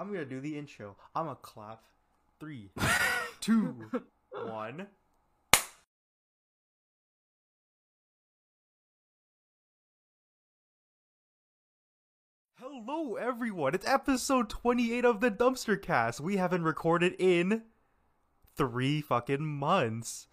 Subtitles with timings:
[0.00, 0.96] I'm gonna do the intro.
[1.14, 1.82] I'm gonna clap.
[2.38, 2.70] Three,
[3.42, 3.90] two,
[4.32, 4.86] one.
[12.58, 13.74] Hello, everyone.
[13.74, 16.18] It's episode 28 of the Dumpster Cast.
[16.18, 17.64] We haven't recorded in
[18.56, 20.28] three fucking months.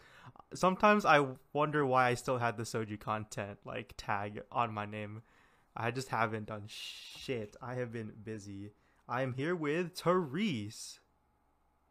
[0.53, 5.23] Sometimes I wonder why I still had the Soju content like tag on my name.
[5.75, 7.57] I just haven't done shit.
[7.61, 8.71] I have been busy.
[9.07, 10.99] I am here with Therese.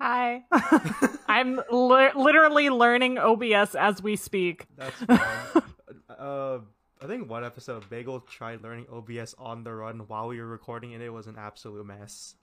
[0.01, 0.45] Hi.
[1.29, 4.67] I'm li- literally learning OBS as we speak.
[4.77, 5.63] That's fine.
[6.11, 6.59] uh,
[7.03, 10.47] I think one episode of Bagel tried learning OBS on the run while we were
[10.47, 12.35] recording, and it was an absolute mess.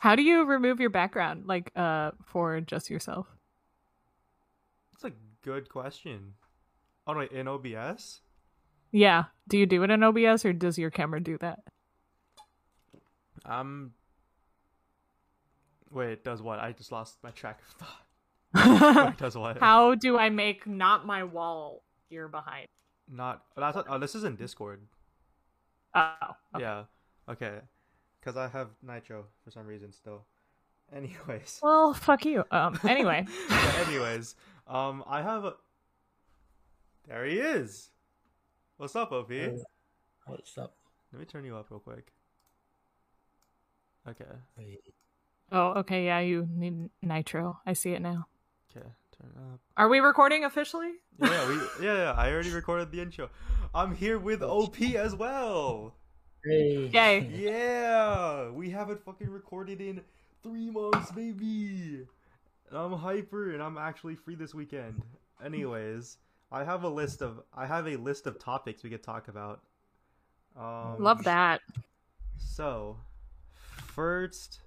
[0.00, 3.26] How do you remove your background, like, uh, for just yourself?
[4.92, 6.34] That's a good question.
[7.06, 8.20] Oh no, in OBS?
[8.92, 9.24] Yeah.
[9.48, 11.60] Do you do it in OBS or does your camera do that?
[13.44, 13.92] Um.
[15.90, 16.58] Wait, it does what?
[16.58, 18.96] I just lost my track of thought.
[18.96, 19.58] Wait, it does what?
[19.58, 22.68] How do I make not my wall here behind?
[23.10, 23.42] Not.
[23.56, 24.82] That's, oh, this is in Discord.
[25.94, 26.12] Oh.
[26.54, 26.62] okay.
[26.62, 26.84] Yeah.
[27.28, 27.58] Okay.
[28.20, 30.24] Because I have Nitro for some reason still.
[30.94, 31.60] Anyways.
[31.62, 32.44] Well, fuck you.
[32.50, 32.78] Um.
[32.84, 33.26] Anyway.
[33.48, 34.34] Yeah, anyways,
[34.66, 35.54] um, I have a.
[37.06, 37.90] There he is.
[38.76, 39.30] What's up, OP?
[40.26, 40.74] What's up?
[41.12, 42.12] Let me turn you up real quick.
[44.08, 44.24] Okay.
[45.52, 45.68] Oh.
[45.78, 46.06] Okay.
[46.06, 46.20] Yeah.
[46.20, 47.60] You need nitro.
[47.66, 48.26] I see it now.
[48.70, 48.86] Okay.
[49.18, 49.60] Turn it up.
[49.76, 50.92] Are we recording officially?
[51.18, 51.84] Yeah, we.
[51.84, 52.14] Yeah, yeah.
[52.16, 53.30] I already recorded the intro.
[53.74, 55.94] I'm here with OP as well.
[56.44, 56.90] Hey.
[56.92, 57.30] Yay.
[57.34, 60.00] Yeah, we haven't fucking recorded in
[60.42, 62.06] three months, baby.
[62.68, 65.02] And I'm hyper, and I'm actually free this weekend.
[65.44, 66.16] Anyways,
[66.50, 69.60] I have a list of I have a list of topics we could talk about.
[70.58, 71.60] Um, Love that.
[72.38, 72.96] So,
[74.00, 74.60] first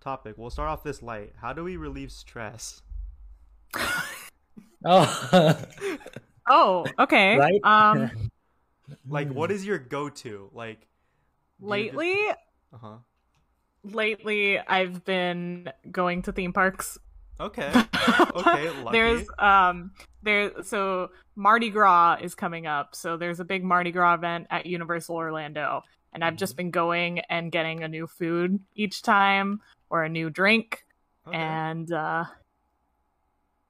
[0.00, 0.38] topic.
[0.38, 1.32] We'll start off this light.
[1.40, 2.82] How do we relieve stress?
[4.82, 5.62] Oh.
[6.48, 6.86] Oh.
[6.98, 7.36] Okay.
[7.36, 7.60] Right?
[7.64, 8.10] Um.
[9.08, 10.50] Like, what is your go-to?
[10.52, 10.86] Like, do
[11.66, 12.16] you lately,
[12.72, 12.96] Uh huh.
[13.84, 16.98] lately I've been going to theme parks.
[17.38, 17.70] Okay.
[18.34, 18.70] Okay.
[18.82, 18.90] Lucky.
[18.92, 19.92] there's um
[20.22, 22.96] there so Mardi Gras is coming up.
[22.96, 26.56] So there's a big Mardi Gras event at Universal Orlando and I've just Mhm.
[26.56, 30.84] been going and getting a new food each time or a new drink
[31.26, 31.36] Okay.
[31.36, 32.24] and uh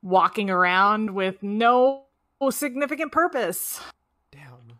[0.03, 2.05] walking around with no
[2.51, 3.81] significant purpose
[4.31, 4.79] Damn.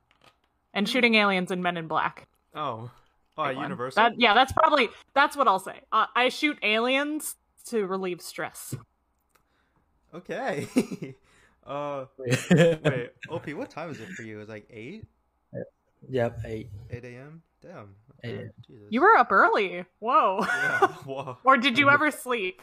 [0.73, 2.27] and shooting aliens and men in black.
[2.55, 2.91] Oh.
[3.39, 3.63] Oh, at Big.
[3.63, 4.03] Universal.
[4.03, 5.81] That, yeah, that's probably that's what I'll say.
[5.93, 8.75] Uh, I shoot aliens to relieve stress.
[10.15, 10.67] Okay.
[11.67, 12.39] uh, Wait.
[12.51, 14.41] wait, OP, what time is it for you?
[14.41, 15.05] It's like eight,
[16.09, 16.71] Yep, eight.
[16.91, 17.43] eight a.m.
[17.63, 17.95] Damn.
[18.25, 18.51] Eight a.m.
[18.67, 18.87] Jesus.
[18.91, 19.85] You were up early.
[19.99, 20.41] Whoa.
[20.47, 20.87] Yeah.
[21.05, 21.39] Whoa.
[21.45, 22.61] or did you ever sleep?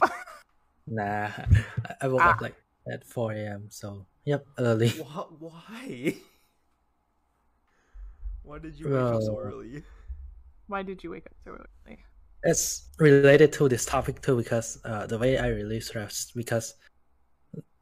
[0.88, 2.34] Nah, I- I woke Ah.
[2.36, 2.56] up like
[2.92, 3.68] at 4 a.m.
[3.70, 4.90] So, yep, early.
[4.90, 5.40] What?
[5.42, 6.16] Why?
[8.44, 9.84] Why did you wake up so early?
[10.68, 12.00] Why did you wake up so early?
[12.44, 16.75] It's related to this topic too because uh, the way I relieve stress because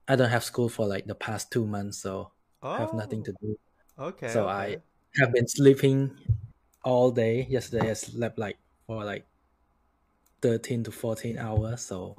[0.08, 2.32] I don't have school for like the past two months, so
[2.64, 3.58] I have nothing to do.
[3.98, 4.30] Oh, Okay.
[4.30, 4.52] so okay.
[4.52, 4.78] I
[5.20, 6.12] have been sleeping
[6.84, 7.46] all day.
[7.50, 9.26] Yesterday I slept like for like
[10.42, 12.18] 13 to 14 hours, so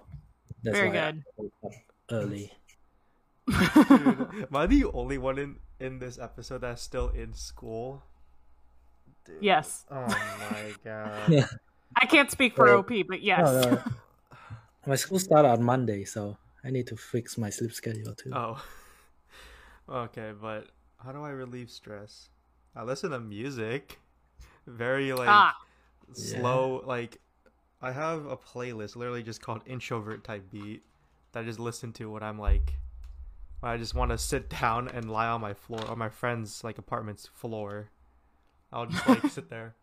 [0.63, 1.23] that's Very why good.
[1.39, 1.73] I woke up
[2.11, 2.53] early.
[3.47, 8.03] Dude, am I the only one in in this episode that's still in school?
[9.25, 9.39] Dude.
[9.43, 9.85] yes.
[9.91, 11.29] Oh my god.
[11.31, 11.47] Yeah.
[11.97, 13.41] I can't speak for Well, OP, but yes.
[13.47, 13.83] No, no.
[14.87, 18.31] My school started on Monday, so I need to fix my sleep schedule too.
[18.35, 18.63] Oh.
[19.89, 20.67] Okay, but
[20.99, 22.29] how do I relieve stress?
[22.77, 23.99] I listen to music.
[24.67, 25.57] Very like Ah.
[26.13, 27.19] slow like
[27.81, 30.83] I have a playlist literally just called introvert type beat
[31.33, 32.75] that I just listen to when I'm like
[33.61, 36.63] when I just want to sit down and lie on my floor or my friend's
[36.65, 37.91] like apartment's floor.
[38.73, 39.75] I'll just like sit there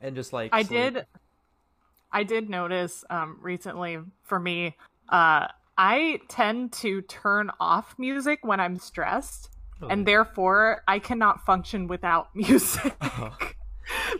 [0.00, 0.94] and just like I sleep.
[0.94, 1.06] did
[2.12, 4.76] I did notice um recently for me,
[5.08, 5.46] uh
[5.76, 9.50] I tend to turn off music when I'm stressed,
[9.80, 9.86] Oh.
[9.88, 12.94] and therefore I cannot function without music.
[13.00, 13.30] Uh-huh.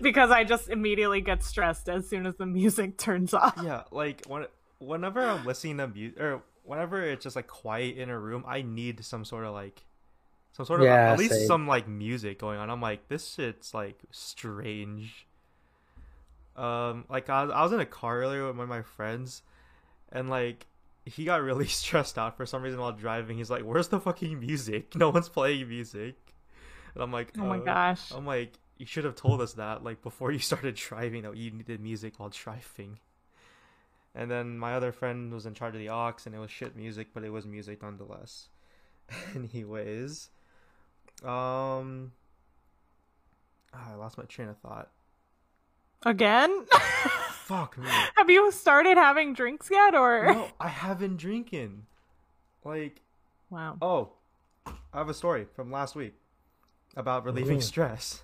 [0.00, 3.58] because I just immediately get stressed as soon as the music turns off.
[3.62, 4.46] yeah, like when
[4.78, 8.62] whenever I'm listening to music or whenever it's just like quiet in a room, I
[8.62, 9.84] need some sort of like
[10.52, 11.46] some sort of Yeah, at least same.
[11.48, 12.70] some like music going on.
[12.70, 15.26] I'm like, this shit's like strange.
[16.56, 19.42] Um, like I I was in a car earlier with one of my friends,
[20.12, 20.66] and like
[21.08, 23.38] he got really stressed out for some reason while driving.
[23.38, 24.94] He's like, "Where's the fucking music?
[24.96, 26.16] No one's playing music."
[26.94, 28.10] And I'm like, Oh my "Uh," gosh.
[28.14, 31.50] I'm like, you should have told us that like before you started driving that you
[31.50, 32.98] needed music while driving.
[34.14, 36.74] And then my other friend was in charge of the aux, and it was shit
[36.76, 38.48] music, but it was music nonetheless.
[39.34, 40.30] Anyways,
[41.24, 42.12] um,
[43.72, 44.90] ah, I lost my train of thought.
[46.04, 46.66] Again?
[47.48, 47.88] Fuck me.
[48.16, 50.26] Have you started having drinks yet, or?
[50.34, 51.86] No, I haven't drinking.
[52.62, 53.00] Like,
[53.48, 53.78] Wow.
[53.80, 54.12] oh,
[54.66, 56.12] I have a story from last week
[56.94, 57.62] about relieving Ooh.
[57.62, 58.22] stress.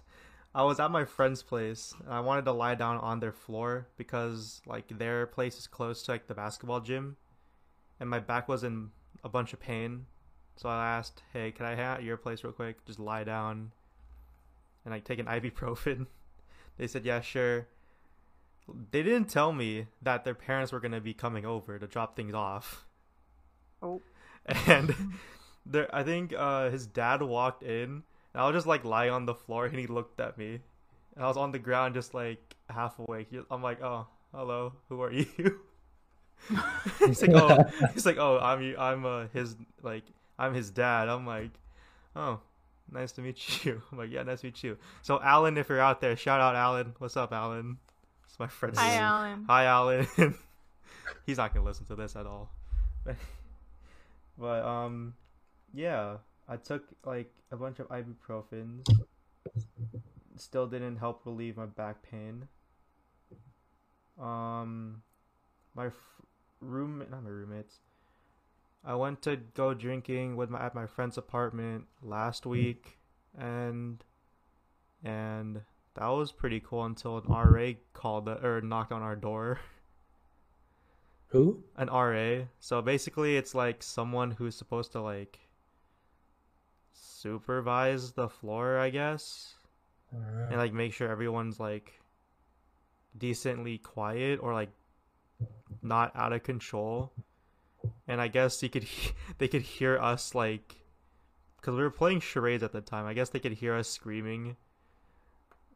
[0.54, 1.94] I was at my friend's place.
[2.04, 6.02] And I wanted to lie down on their floor because like their place is close
[6.02, 7.16] to like the basketball gym,
[7.98, 8.90] and my back was in
[9.24, 10.04] a bunch of pain.
[10.56, 12.84] So I asked, "Hey, can I hang out at your place real quick?
[12.84, 13.72] Just lie down,
[14.84, 16.08] and like take an ibuprofen."
[16.76, 17.66] They said, "Yeah, sure."
[18.90, 22.34] They didn't tell me that their parents were gonna be coming over to drop things
[22.34, 22.84] off,
[23.82, 24.00] Oh.
[24.66, 24.94] and
[25.66, 28.02] there, I think uh, his dad walked in,
[28.32, 30.60] and I was just like lying on the floor, and he looked at me,
[31.14, 33.28] and I was on the ground, just like half awake.
[33.50, 35.60] I'm like, "Oh, hello, who are you?"
[37.00, 37.64] he's like, "Oh,
[37.94, 40.04] he's like, oh, I'm I'm uh, his like
[40.38, 41.50] I'm his dad." I'm like,
[42.16, 42.40] "Oh,
[42.90, 45.80] nice to meet you." I'm like, "Yeah, nice to meet you." So Alan, if you're
[45.80, 46.94] out there, shout out Alan.
[46.98, 47.78] What's up, Alan?
[48.34, 48.76] It's my friend.
[48.76, 49.44] Hi, Alan.
[49.48, 50.08] Hi, Alan.
[51.24, 52.50] He's not gonna listen to this at all.
[54.36, 55.14] but um,
[55.72, 56.16] yeah,
[56.48, 58.88] I took like a bunch of ibuprofens.
[60.34, 62.48] Still didn't help relieve my back pain.
[64.20, 65.02] Um,
[65.76, 65.92] my f-
[66.58, 67.78] roommate, not my roommates.
[68.84, 72.98] I went to go drinking with my at my friend's apartment last week,
[73.38, 74.02] and
[75.04, 75.60] and
[75.94, 79.60] that was pretty cool until an RA called or knocked on our door.
[81.28, 81.64] Who?
[81.76, 82.44] An RA.
[82.60, 85.38] So basically, it's like someone who's supposed to like
[86.92, 89.54] supervise the floor, I guess,
[90.14, 92.00] Uh, and like make sure everyone's like
[93.16, 94.70] decently quiet or like
[95.82, 97.12] not out of control.
[98.06, 100.76] And I guess you could he- they could hear us like
[101.56, 103.06] because we were playing charades at the time.
[103.06, 104.56] I guess they could hear us screaming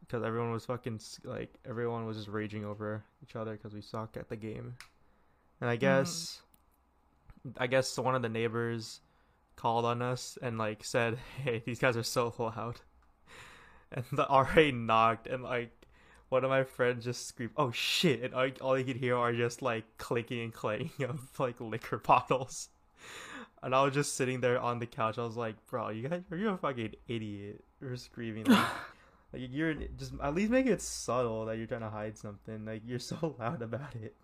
[0.09, 4.17] because everyone was fucking like everyone was just raging over each other because we suck
[4.17, 4.75] at the game.
[5.61, 5.81] And I mm-hmm.
[5.81, 6.41] guess
[7.57, 9.01] I guess one of the neighbors
[9.55, 12.81] called on us and like said, "Hey, these guys are so loud."
[13.91, 15.71] And the RA knocked and like
[16.29, 19.33] one of my friends just screamed, "Oh shit!" And I, all you could hear are
[19.33, 22.69] just like clicking and clanging of like liquor bottles.
[23.63, 25.17] And I was just sitting there on the couch.
[25.17, 27.63] I was like, "Bro, you guys, are you're a fucking idiot.
[27.81, 28.67] You're screaming like,
[29.33, 32.65] like you're just at least make it subtle that you're trying to hide something.
[32.65, 34.15] Like you're so loud about it."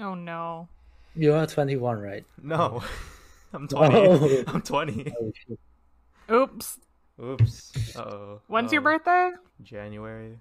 [0.00, 0.68] Oh no.
[1.14, 2.24] you are 21, right?
[2.42, 2.82] No,
[3.52, 3.96] I'm 20.
[3.96, 4.44] Oh.
[4.48, 5.12] I'm 20.
[5.20, 5.58] Oh, shit.
[6.30, 6.78] Oops.
[7.22, 7.96] Oops.
[7.96, 8.40] Uh oh.
[8.48, 9.30] When's your birthday?
[9.62, 10.38] January.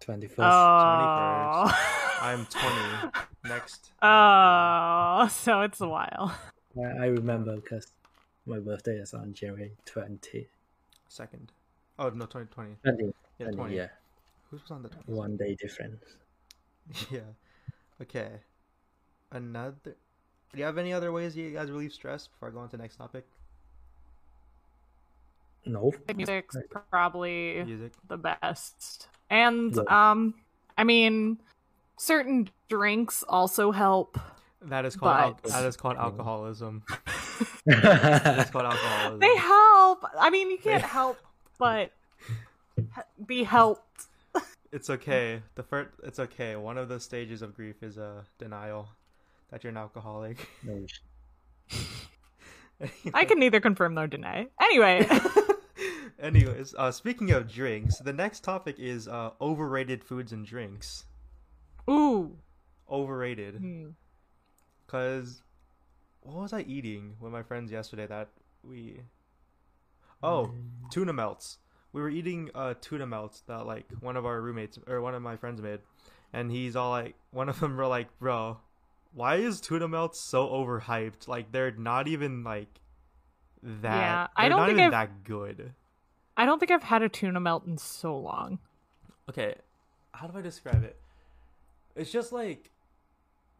[0.00, 0.34] 21st.
[0.38, 1.72] Oh.
[2.20, 2.76] I'm 20
[3.44, 3.90] next.
[4.02, 6.34] Oh, so it's a while.
[6.76, 7.86] I, I remember because
[8.46, 10.46] my birthday is on January 20.
[11.08, 11.52] Second.
[11.98, 12.76] Oh no, 2020.
[12.84, 13.04] 20,
[13.38, 13.76] Yeah, 20, 20.
[13.76, 13.88] yeah.
[14.50, 15.12] Who's was on the 20?
[15.12, 16.04] One day difference.
[17.10, 17.20] Yeah.
[18.00, 18.30] Okay.
[19.32, 19.74] Another.
[19.84, 22.76] Do you have any other ways you guys relieve stress before I go on to
[22.76, 23.26] the next topic?
[25.66, 25.92] No.
[26.14, 26.56] Music's
[26.90, 27.92] probably Music.
[28.08, 29.08] the best.
[29.28, 30.10] And Yeah.
[30.10, 30.34] um
[30.78, 31.38] I mean
[31.98, 34.18] certain drinks also help.
[34.62, 36.84] That is called al- that is called alcoholism.
[37.66, 39.18] That's called alcoholism.
[39.20, 40.04] They help.
[40.18, 41.18] I mean, you can't help
[41.58, 41.90] but h-
[43.28, 44.06] be helped.
[44.72, 45.42] It's okay.
[45.54, 46.56] The first, it's okay.
[46.56, 48.88] One of the stages of grief is uh, denial
[49.50, 50.36] that you're an alcoholic.
[50.62, 50.84] no.
[53.14, 54.46] I can neither confirm nor deny.
[54.60, 55.08] Anyway,
[56.20, 61.04] Anyways, uh, speaking of drinks, the next topic is uh, overrated foods and drinks.
[61.88, 62.36] ooh.
[62.90, 63.54] Overrated.
[63.56, 63.88] Hmm.
[64.86, 65.42] Cause
[66.20, 68.28] what was I eating with my friends yesterday that
[68.62, 69.00] we
[70.22, 70.52] Oh,
[70.90, 71.58] tuna melts.
[71.98, 75.22] We were eating uh tuna melts that like one of our roommates or one of
[75.22, 75.80] my friends made.
[76.32, 78.58] And he's all like one of them were like, "Bro,
[79.12, 81.26] why is tuna melts so overhyped?
[81.26, 82.68] Like they're not even like
[83.64, 83.96] that.
[83.96, 85.72] Yeah, I they're don't not think even I've- that good."
[86.36, 88.60] I don't think I've had a tuna melt in so long.
[89.28, 89.56] Okay,
[90.12, 90.96] how do I describe it?
[91.96, 92.70] It's just like,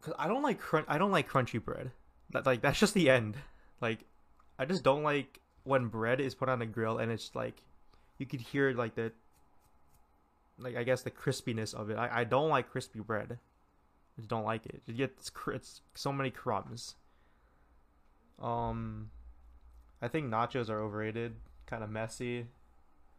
[0.01, 0.85] cause I don't like crunch.
[0.87, 1.91] I don't like crunchy bread.
[2.29, 3.35] That like that's just the end.
[3.81, 4.05] Like,
[4.57, 7.61] I just don't like when bread is put on a grill and it's like,
[8.19, 9.11] you could hear like the,
[10.59, 11.97] like I guess the crispiness of it.
[11.97, 13.39] I, I don't like crispy bread.
[14.17, 14.83] I just don't like it.
[14.87, 16.95] It gets cr- it's so many crumbs.
[18.41, 19.09] Um,
[20.01, 21.35] I think nachos are overrated.
[21.65, 22.45] Kind of messy.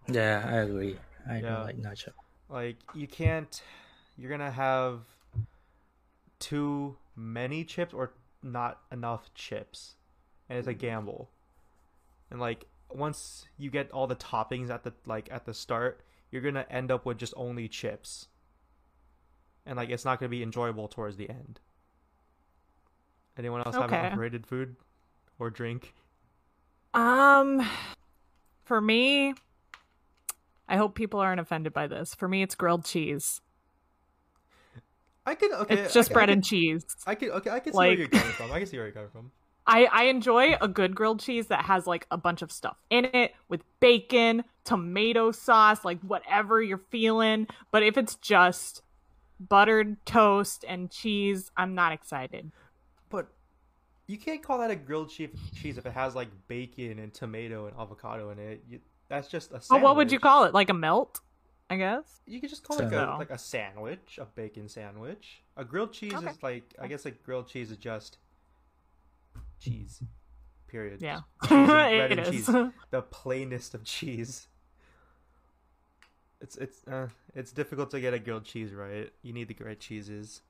[0.09, 0.99] Yeah, I agree.
[1.29, 1.41] I Yeah.
[1.41, 2.13] don't like nacho.
[2.49, 3.63] Like you can't
[4.19, 5.01] you're gonna have
[6.39, 9.95] too many chips or not enough chips.
[10.49, 11.31] And it's a gamble.
[12.31, 16.43] And like once you get all the toppings at the like at the start, you're
[16.43, 18.29] gonna end up with just only chips.
[19.67, 21.61] And like it's not gonna be enjoyable towards the end.
[23.39, 23.99] Anyone else have Okay.
[23.99, 24.77] an overrated food
[25.39, 25.95] or drink?
[26.93, 27.67] Um,
[28.65, 29.35] for me,
[30.69, 32.15] I hope people aren't offended by this.
[32.15, 33.41] For me, it's grilled cheese.
[35.27, 35.75] I could okay.
[35.79, 36.85] it's just I, bread I and cheese.
[37.07, 37.51] I could okay.
[37.51, 38.53] I can see where you're coming from.
[38.53, 39.31] I can see where you're coming from.
[39.71, 43.05] I, I enjoy a good grilled cheese that has like a bunch of stuff in
[43.05, 47.47] it with bacon, tomato sauce, like whatever you're feeling.
[47.71, 48.83] But if it's just
[49.39, 52.51] buttered toast and cheese, I'm not excited.
[53.11, 53.29] But
[54.09, 57.67] you can't call that a grilled cheese cheese if it has like bacon and tomato
[57.67, 58.65] and avocado in it.
[58.69, 60.53] You, that's just a Well, what would you call it?
[60.53, 61.21] Like a melt,
[61.71, 62.21] I guess.
[62.27, 65.45] You could just call it like a like a sandwich, a bacon sandwich.
[65.57, 66.27] A grilled cheese Okay.
[66.27, 68.19] is like I guess like grilled cheese is just
[69.61, 70.03] cheese.
[70.69, 71.03] Period.
[71.03, 72.29] Yeah, bread and is.
[72.31, 72.49] cheese.
[72.91, 74.47] The plainest of cheese.
[76.41, 79.11] It's it's uh it's difficult to get a grilled cheese right.
[79.23, 80.43] You need the right cheeses.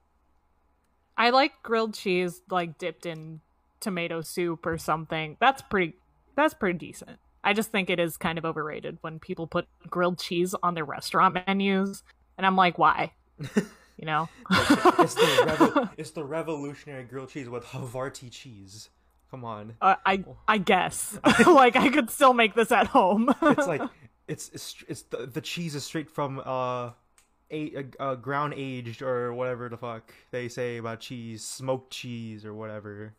[1.16, 3.40] I like grilled cheese like dipped in
[3.80, 5.36] tomato soup or something.
[5.40, 5.94] That's pretty
[6.36, 7.18] that's pretty decent.
[7.42, 10.84] I just think it is kind of overrated when people put grilled cheese on their
[10.84, 12.02] restaurant menus
[12.36, 13.12] and I'm like, why?
[14.00, 14.30] You know?
[14.50, 18.88] it's the revo- it's the revolutionary grilled cheese with Havarti cheese.
[19.30, 19.76] Come on.
[19.80, 23.32] Uh, I I guess like I could still make this at home.
[23.42, 23.82] It's like
[24.28, 26.90] it's it's, it's the, the cheese is straight from uh
[27.52, 32.54] a, uh, ground aged or whatever the fuck they say about cheese, smoked cheese or
[32.54, 33.14] whatever.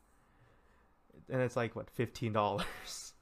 [1.30, 2.64] And it's like what, $15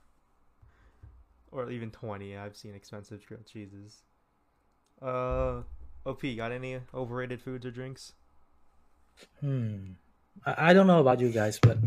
[1.51, 2.38] or even 20.
[2.38, 4.03] I've seen expensive grilled cheeses.
[5.01, 5.62] Uh
[6.05, 8.13] OP, got any overrated foods or drinks?
[9.41, 9.93] Hmm.
[10.46, 11.77] I, I don't know about you guys, but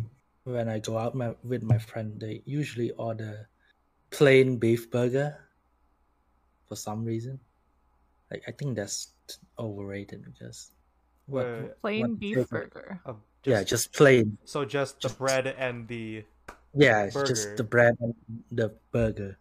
[0.44, 3.48] when I go out my, with my friend, they usually order
[4.10, 5.36] plain beef burger
[6.68, 7.38] for some reason.
[8.30, 9.12] Like I think that's
[9.58, 10.72] overrated because
[11.26, 13.00] what, Wait, Plain what beef different- burger.
[13.06, 14.38] uh, yeah, just plain.
[14.44, 16.24] so just the just- bread and the
[16.74, 17.26] Yeah, it's burger.
[17.26, 18.14] just the bread and
[18.50, 19.36] the burger.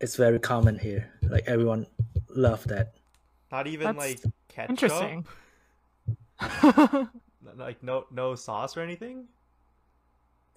[0.00, 1.12] It's very common here.
[1.22, 1.86] Like everyone
[2.28, 2.94] love that.
[3.50, 4.70] not even That's like ketchup.
[4.70, 5.26] Interesting.
[7.56, 9.26] Like no no sauce or anything.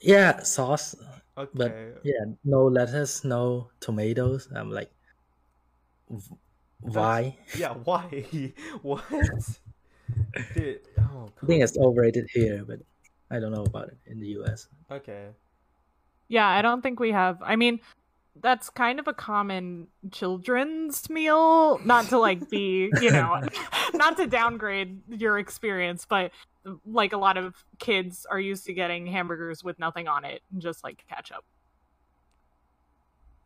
[0.01, 0.95] Yeah, sauce,
[1.37, 1.51] Okay.
[1.53, 4.49] but yeah, no lettuce, no tomatoes.
[4.55, 4.91] I'm like,
[6.09, 6.35] v-
[6.81, 7.37] why?
[7.55, 8.25] Yeah, why?
[8.81, 9.03] what?
[10.55, 12.79] Dude, oh, I think it's overrated here, but
[13.29, 14.67] I don't know about it in the US.
[14.89, 15.29] okay.
[16.27, 17.37] Yeah, I don't think we have.
[17.43, 17.81] I mean,
[18.41, 21.77] that's kind of a common children's meal.
[21.85, 23.41] Not to like be, you know,
[23.93, 26.31] not to downgrade your experience, but
[26.85, 30.83] like a lot of kids are used to getting hamburgers with nothing on it, just
[30.83, 31.43] like ketchup.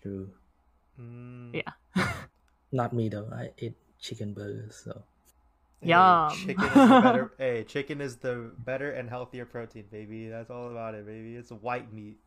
[0.02, 0.30] True.
[1.00, 1.72] Mm, Yeah.
[2.72, 3.28] Not me though.
[3.32, 5.04] I eat chicken burgers, so
[5.82, 7.34] hey, Chicken is the better.
[7.38, 10.28] hey, chicken is the better and healthier protein, baby.
[10.30, 11.36] That's all about it, baby.
[11.36, 12.18] It's white meat.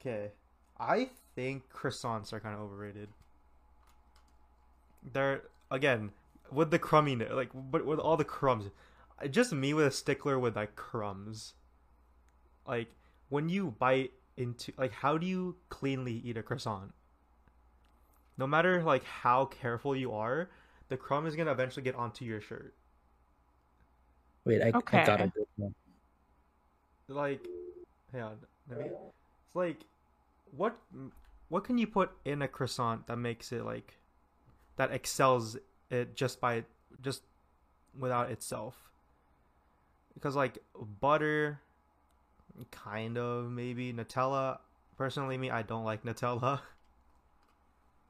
[0.00, 0.30] Okay,
[0.78, 3.08] I think croissants are kind of overrated.
[5.12, 6.12] They're again
[6.50, 8.70] with the crumminess, like, but with all the crumbs.
[9.30, 11.54] Just me with a stickler with like crumbs.
[12.66, 12.94] Like
[13.28, 16.92] when you bite into, like, how do you cleanly eat a croissant?
[18.38, 20.48] No matter like how careful you are,
[20.88, 22.74] the crumb is gonna eventually get onto your shirt.
[24.44, 25.20] wait, I, I got Okay.
[25.20, 25.74] a good one.
[27.08, 27.48] Like,
[28.14, 28.38] yeah, on,
[28.70, 28.90] let.
[29.46, 29.84] It's like,
[30.50, 30.76] what
[31.48, 33.98] what can you put in a croissant that makes it like
[34.76, 35.56] that excels
[35.90, 36.64] it just by
[37.02, 37.22] just
[37.98, 38.87] without itself?
[40.18, 40.58] Because like
[41.00, 41.60] butter,
[42.70, 44.58] kind of maybe Nutella.
[44.96, 46.60] Personally, me, I don't like Nutella.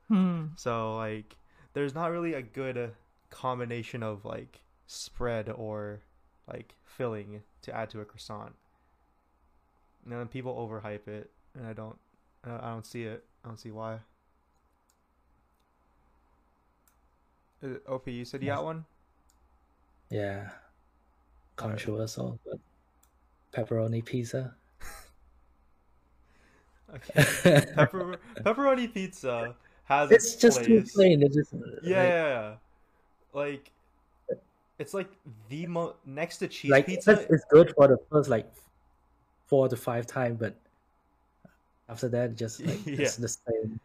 [0.09, 0.47] Hmm.
[0.57, 1.37] So like,
[1.75, 2.87] there's not really a good uh,
[3.29, 6.01] combination of like spread or
[6.51, 8.55] like filling to add to a croissant.
[10.05, 11.99] And then people overhype it, and I don't,
[12.47, 13.23] uh, I don't see it.
[13.45, 13.99] I don't see why.
[17.63, 18.87] Uh, OP, you said you got one.
[20.09, 20.49] Yeah,
[21.59, 22.59] controversial, but
[23.53, 24.55] pepperoni pizza.
[26.95, 27.23] Okay.
[27.75, 31.23] Pepper- pepperoni pizza has it's its just too plain.
[31.23, 32.55] It just Yeah, yeah, yeah.
[33.35, 33.71] like
[34.79, 35.11] it's like
[35.51, 37.13] the mo next to cheese like pizza.
[37.13, 38.51] it's, it's good for the first like
[39.47, 40.55] four to five times, but
[41.91, 43.03] after that, just like Yeah.
[43.03, 43.79] it's the same.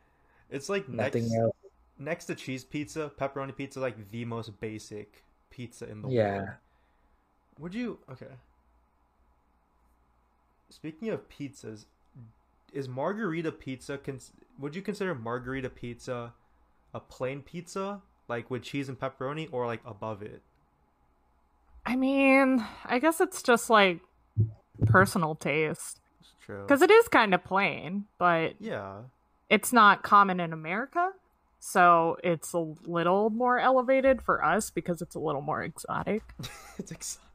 [0.50, 1.36] It's like Nothing next.
[1.36, 1.56] else.
[2.00, 6.38] next to cheese pizza, pepperoni pizza like the most basic pizza in the Yeah.
[6.38, 6.50] world.
[7.60, 8.33] Would you okay?
[10.69, 11.86] Speaking of pizzas,
[12.72, 16.33] is margherita pizza cons- would you consider margherita pizza
[16.93, 20.41] a plain pizza like with cheese and pepperoni or like above it?
[21.86, 24.00] I mean, I guess it's just like
[24.86, 26.62] personal taste It's true.
[26.62, 29.01] because it is kind of plain, but yeah.
[29.50, 31.12] it's not common in America.
[31.60, 36.22] So it's a little more elevated for us because it's a little more exotic.
[36.77, 37.29] it's exciting.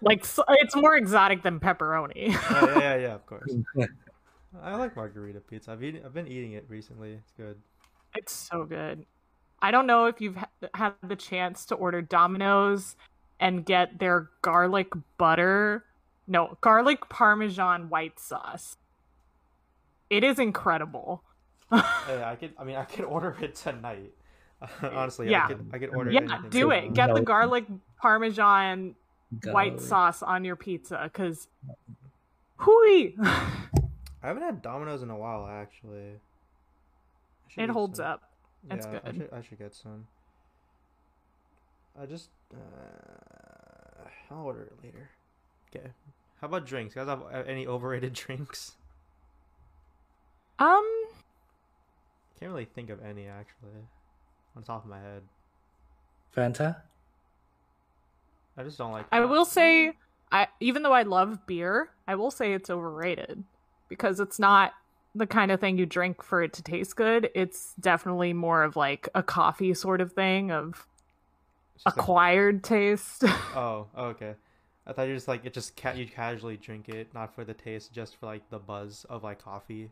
[0.00, 2.36] Like so- it's more exotic than pepperoni.
[2.50, 3.52] oh, yeah, yeah, yeah, of course.
[4.62, 5.72] I like margherita pizza.
[5.72, 7.12] I've eaten, I've been eating it recently.
[7.14, 7.56] It's good.
[8.16, 9.04] it's so good.
[9.60, 12.96] I don't know if you've ha- had the chance to order Domino's
[13.40, 15.84] and get their garlic butter,
[16.26, 18.76] no, garlic parmesan white sauce.
[20.10, 21.22] It is incredible.
[21.70, 22.52] Hey, I could.
[22.58, 24.12] I mean, I could order it tonight.
[24.82, 25.44] Honestly, Yeah.
[25.44, 25.70] I could.
[25.74, 26.10] I could order.
[26.10, 26.94] yeah, anything do it.
[26.94, 27.66] Get the garlic
[28.00, 28.94] parmesan
[29.44, 31.48] white sauce on your pizza because
[32.56, 36.20] hooey I haven't had Domino's in a while, actually.
[37.56, 38.06] It holds some.
[38.06, 38.30] up
[38.70, 39.28] It's Yeah, I should.
[39.32, 40.06] I should get some.
[42.00, 42.30] I just.
[42.52, 45.10] Uh, I'll order it later.
[45.74, 45.88] Okay.
[46.40, 46.94] How about drinks?
[46.94, 48.72] You guys have uh, any overrated drinks?
[50.58, 50.84] um
[52.40, 53.86] Can't really think of any actually,
[54.56, 55.22] on top of my head.
[56.36, 56.76] Fanta.
[58.58, 59.06] I just don't like.
[59.12, 59.92] i will say
[60.32, 63.44] i even though i love beer i will say it's overrated
[63.88, 64.72] because it's not
[65.14, 68.76] the kind of thing you drink for it to taste good it's definitely more of
[68.76, 70.86] like a coffee sort of thing of
[71.76, 73.24] It's just like- acquired taste
[73.54, 74.34] Oh, oh, okay.
[74.86, 75.52] I thought you just like it.
[75.52, 79.04] Just ca- you casually drink it, not for the taste, just for like the buzz
[79.10, 79.90] of like coffee.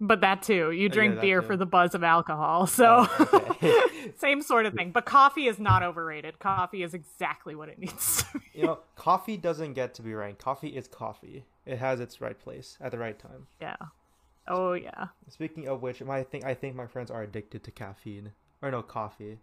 [0.00, 0.70] But that too.
[0.70, 1.46] You drink Oh, that beer too.
[1.46, 4.12] for the buzz of alcohol so Oh, okay.
[4.16, 4.90] same sort of thing.
[4.92, 6.38] But coffee is not overrated.
[6.38, 8.44] Coffee is exactly what it needs to be.
[8.54, 10.42] You know, coffee doesn't get to be ranked.
[10.42, 11.44] Coffee is coffee.
[11.66, 13.46] It has its right place at the right time.
[13.60, 13.76] yeah.
[14.46, 15.06] Oh yeah.
[15.30, 18.32] Speaking of which, my think I think my friends are addicted to caffeine.
[18.60, 19.38] Or no coffee.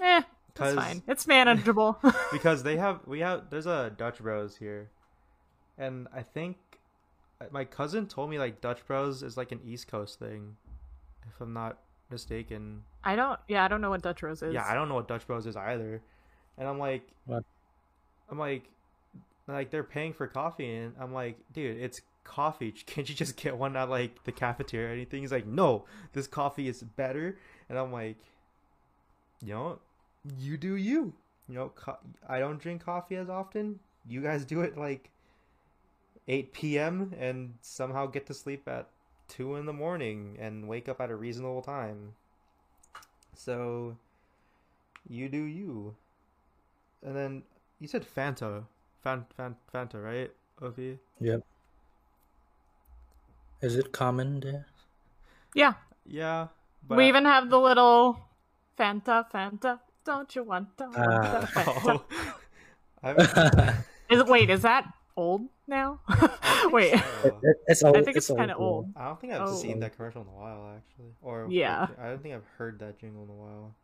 [0.00, 0.22] Eh
[0.58, 1.02] it's fine.
[1.06, 1.98] It's manageable.
[2.32, 4.90] Because they have we have there's a Dutch Bros here,
[5.78, 6.56] and I think
[7.50, 10.56] my cousin told me like Dutch Bros is like an East Coast thing,
[11.28, 11.78] if I'm not
[12.10, 12.82] mistaken.
[13.02, 13.38] I don't.
[13.48, 14.52] Yeah, I don't know what Dutch Bros is.
[14.52, 16.02] Yeah, I don't know what Dutch Bros is either.
[16.58, 17.44] And I'm like, What?
[18.30, 18.64] I'm like,
[19.48, 22.72] like they're paying for coffee, and I'm like, dude, it's coffee.
[22.86, 25.22] Can't you just get one at like the cafeteria or anything?
[25.22, 27.38] He's like, no, this coffee is better.
[27.68, 28.16] And I'm like,
[29.42, 29.78] you know,
[30.38, 31.14] you do you.
[31.48, 31.98] You know, co-
[32.28, 33.80] I don't drink coffee as often.
[34.06, 35.10] You guys do it like
[36.30, 37.12] 8 p.m.
[37.18, 38.86] and somehow get to sleep at
[39.28, 42.14] 2 in the morning and wake up at a reasonable time.
[43.34, 43.96] So,
[45.08, 45.96] you do you.
[47.02, 47.42] And then
[47.80, 48.64] you said Fanta.
[49.02, 50.30] Fan, fan, Fanta, right?
[50.60, 50.98] Ovi?
[51.20, 51.40] Yep.
[53.62, 54.66] Is it common there?
[55.54, 55.74] Yeah,
[56.06, 56.48] Yeah.
[56.86, 58.20] But we I- even have the little
[58.78, 59.80] Fanta, Fanta.
[60.04, 60.88] Don't you want to?
[60.96, 61.48] Ah.
[61.52, 62.02] Fanta?
[63.02, 63.02] Oh.
[63.02, 63.74] I
[64.10, 66.00] Is, wait, is that old now?
[66.72, 67.96] wait, It- it- it's old.
[67.96, 68.64] I think it's, old, kind of yeah.
[68.64, 68.92] old.
[68.96, 69.54] I don't think I've Oh.
[69.54, 71.12] seen that commercial in a while, actually.
[71.22, 71.88] Or Yeah.
[72.00, 73.74] I don't think I've heard that jingle in a while.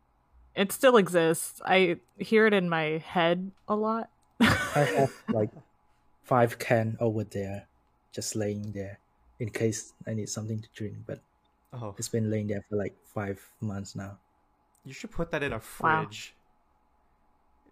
[0.55, 1.61] It still exists.
[1.65, 4.09] I hear it in my head a lot.
[4.41, 5.51] I have like
[6.25, 7.69] five can over there,
[8.13, 8.99] just laying there,
[9.39, 10.97] in case I need something to drink.
[11.07, 11.21] But
[11.73, 14.17] Oh, it's been laying there for like five months now.
[14.87, 15.61] you should put that in a Wow.
[16.07, 16.35] fridge.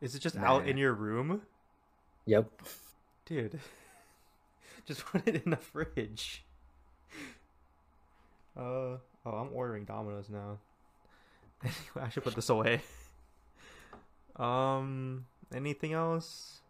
[0.03, 1.40] Is it just out in your room?
[2.27, 2.50] Yep.
[3.26, 3.58] Dude,
[4.87, 6.44] just put it in the fridge.
[8.56, 10.58] Uh, oh, I'm ordering Domino's now.
[12.00, 12.82] I should put this away.
[14.37, 16.60] Um, anything else?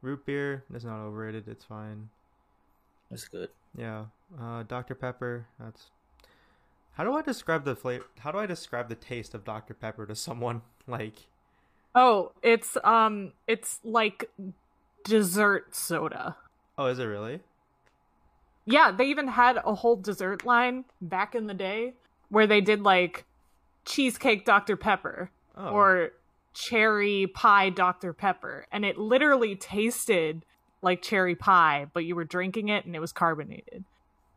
[0.00, 1.46] Root beer is not overrated.
[1.46, 2.08] It's fine.
[3.10, 3.50] That's good.
[3.76, 4.06] Yeah.
[4.40, 5.46] Uh, Dr Pepper.
[5.58, 5.90] That's.
[6.92, 8.06] How do I describe the flavor?
[8.20, 11.26] How do I describe the taste of Dr Pepper to someone like?
[11.94, 14.30] Oh, it's um, it's like
[15.04, 16.36] dessert soda.
[16.78, 17.40] Oh, is it really?
[18.66, 21.94] Yeah, they even had a whole dessert line back in the day
[22.28, 23.24] where they did like
[23.84, 24.76] cheesecake Dr.
[24.76, 25.70] Pepper Oh.
[25.70, 26.10] or
[26.54, 28.12] cherry pie Dr.
[28.12, 28.66] Pepper.
[28.70, 30.44] And it literally tasted
[30.82, 33.84] like cherry pie, but you were drinking it and it was carbonated.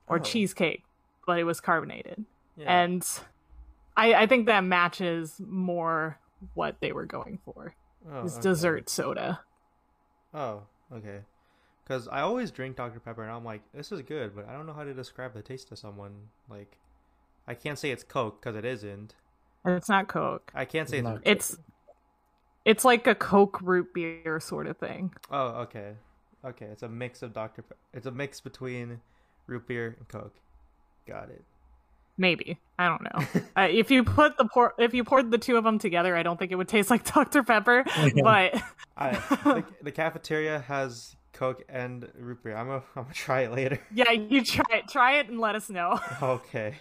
[0.07, 0.19] Or Oh.
[0.19, 0.83] cheesecake,
[1.25, 2.25] but it was carbonated.
[2.57, 2.81] yeah.
[2.83, 3.07] And
[3.95, 6.17] I, I think that matches more
[6.55, 7.75] what they were going for.
[8.11, 8.41] oh, Is okay.
[8.41, 9.41] dessert soda.
[10.33, 11.19] Oh, okay.
[11.83, 14.65] Because I always drink Dr Pepper, and I'm like, this is good, but I don't
[14.65, 16.13] know how to describe the taste to someone.
[16.49, 16.77] Like,
[17.47, 19.15] I can't say it's Coke because it isn't.
[19.65, 20.51] It's not Coke.
[20.55, 21.03] I can't say it's.
[21.03, 21.57] Not- It's
[22.65, 25.13] it's like a Coke root beer sort of thing.
[25.29, 25.95] Oh, okay,
[26.45, 26.65] okay.
[26.67, 27.61] It's a mix of Dr.
[27.63, 29.01] Pe- it's a mix between
[29.47, 30.35] root beer and Coke.
[31.05, 31.43] Got it.
[32.17, 33.41] Maybe I don't know.
[33.57, 36.23] uh, if you put the pour, if you poured the two of them together, I
[36.23, 37.83] don't think it would taste like Dr Pepper.
[38.23, 38.61] but
[38.97, 39.11] I
[39.43, 42.55] the, the cafeteria has Coke and root beer.
[42.55, 43.79] I'm gonna I'm gonna try it later.
[43.93, 44.87] yeah, you try it.
[44.87, 45.99] Try it and let us know.
[46.21, 46.75] Okay.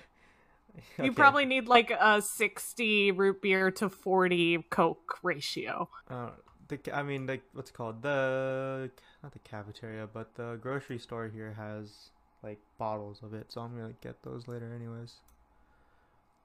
[0.99, 1.11] You Okay.
[1.11, 5.89] probably need like a sixty root beer to forty Coke ratio.
[6.09, 6.31] Uh,
[6.69, 8.91] the I mean, the what's it called the
[9.23, 12.11] not the cafeteria, but the grocery store here has
[12.43, 15.15] like bottles of it, so I'm gonna get those later, anyways.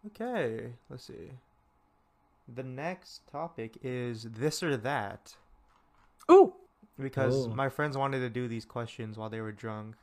[0.08, 1.32] Okay, let's see.
[2.54, 5.36] The next topic is this or that
[6.32, 6.54] Ooh,
[7.02, 7.50] because Oh.
[7.50, 9.96] my friends wanted to do these questions while they were drunk,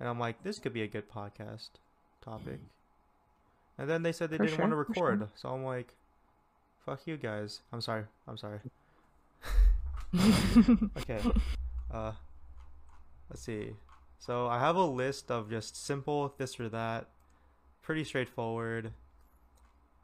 [0.00, 1.70] and I'm like, this could be a good podcast
[2.20, 2.60] topic.
[3.78, 5.10] And then they said they For didn't want to sure, for sure.
[5.12, 5.94] record, so I'm like,
[6.84, 7.60] fuck you guys.
[7.72, 8.04] I'm sorry.
[8.28, 8.60] I'm sorry.
[10.98, 11.20] Okay.
[11.92, 12.12] Uh
[13.30, 13.70] let's see.
[14.18, 17.08] So I have a list of just simple this or that.
[17.82, 18.92] Pretty straightforward.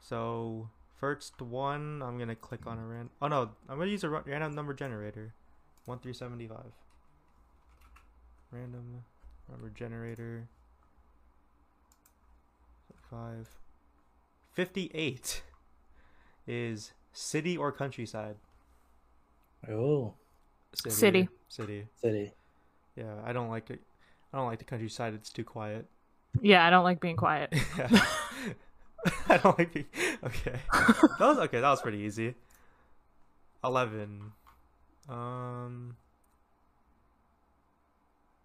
[0.03, 0.69] So
[0.99, 3.11] first one, I'm gonna click on a random.
[3.23, 5.33] Oh no, I'm gonna use a random number generator.
[5.87, 6.73] One through seventy-five.
[8.51, 9.05] Random
[9.51, 10.49] number generator.
[13.11, 13.49] Five.
[14.53, 15.43] Fifty-eight
[16.47, 18.37] is city or countryside.
[19.69, 20.15] Oh,
[20.75, 21.29] City.
[21.49, 21.87] City.
[22.01, 22.33] city.
[22.97, 23.81] Yeah, I don't like it.
[24.33, 25.15] I don't like the countryside.
[25.15, 25.87] It's too quiet.
[26.41, 27.53] yeah, I don't like being quiet.
[27.79, 28.05] Yeah.
[29.31, 29.87] I don't like being
[30.25, 30.61] okay.
[30.73, 31.61] That was okay.
[31.61, 32.35] That was pretty easy.
[33.65, 34.33] Eleven.
[35.09, 35.97] Um.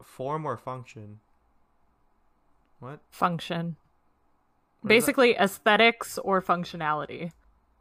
[0.01, 1.19] Form or function.
[2.79, 2.99] What?
[3.09, 4.87] Function, What is that?
[4.87, 7.31] basically aesthetics or functionality.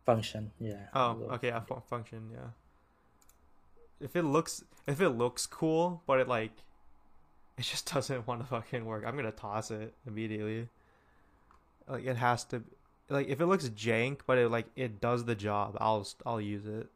[0.07, 0.53] Function.
[0.61, 0.87] Yeah.
[0.95, 1.49] Oh, okay.
[1.49, 2.31] Yeah, fu- function.
[2.33, 2.49] Yeah.
[4.01, 6.53] If it looks, if it looks cool, but it like,
[7.59, 9.05] it just doesn't want to fucking work.
[9.07, 10.69] I'm gonna toss it immediately.
[11.89, 12.63] Like it has to,
[13.09, 15.77] like if it looks jank, but it like it does the job.
[15.81, 16.89] I'll I'll use it.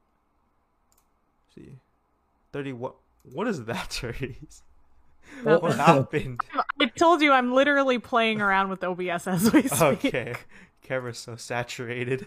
[1.55, 1.73] see,
[2.53, 2.73] thirty.
[2.73, 2.94] What
[3.33, 4.62] what is that, Therese?
[5.44, 6.40] That What was- happened?
[6.81, 9.73] I told you I'm literally playing around with OBS as we speak.
[10.07, 10.35] Okay,
[10.83, 12.27] camera's so saturated.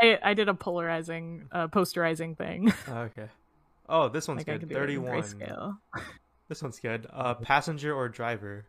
[0.00, 2.72] I, I did a polarizing, uh, posterizing thing.
[2.88, 3.26] Okay.
[3.88, 4.60] Oh, this one's like I good.
[4.60, 5.78] could do Thirty-one.
[6.48, 6.50] Grayscale.
[6.50, 7.06] This one's good.
[7.12, 8.66] Uh, passenger or driver?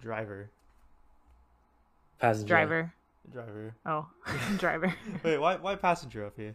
[0.00, 0.50] Driver.
[2.20, 2.46] Passenger.
[2.48, 2.92] Driver.
[3.32, 3.74] Driver.
[3.84, 4.06] Oh,
[4.58, 4.94] driver.
[5.22, 6.54] Wait, why why passenger up here?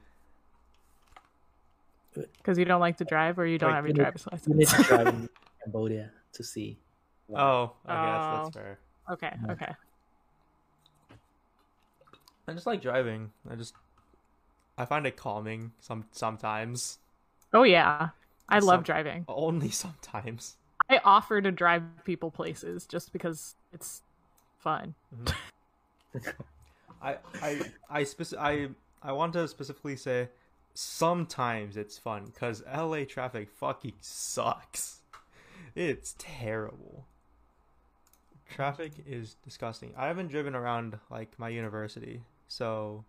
[2.38, 4.25] Because you don't like to drive, or you don't Wait, have your you need- driver's
[4.47, 4.88] You need license.
[4.88, 5.29] to drive in
[5.63, 6.77] Cambodia to see.
[7.34, 8.43] Oh, okay, that's, Oh.
[8.43, 8.79] that's fair.
[9.12, 9.51] Okay, Yeah.
[9.53, 9.71] okay.
[12.47, 13.31] I just like driving.
[13.49, 13.73] I just
[14.77, 16.97] I find it calming some sometimes.
[17.53, 18.10] Oh yeah,
[18.49, 19.23] I Some- love driving.
[19.27, 20.57] Only sometimes.
[20.89, 24.02] I offer to drive people places just because it's
[24.58, 24.94] fun.
[25.15, 26.30] Mm-hmm.
[27.02, 28.70] I I I speci- I
[29.02, 30.30] I want to specifically say
[30.74, 35.02] sometimes it's fun because LA traffic fucking sucks.
[35.76, 37.06] It's terrible.
[38.54, 39.94] Traffic is disgusting.
[39.98, 43.06] I haven't driven around like my university, so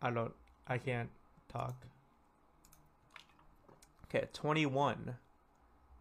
[0.00, 0.32] I don't
[0.66, 1.10] I can't
[1.48, 1.74] talk.
[4.06, 5.16] Okay, 21.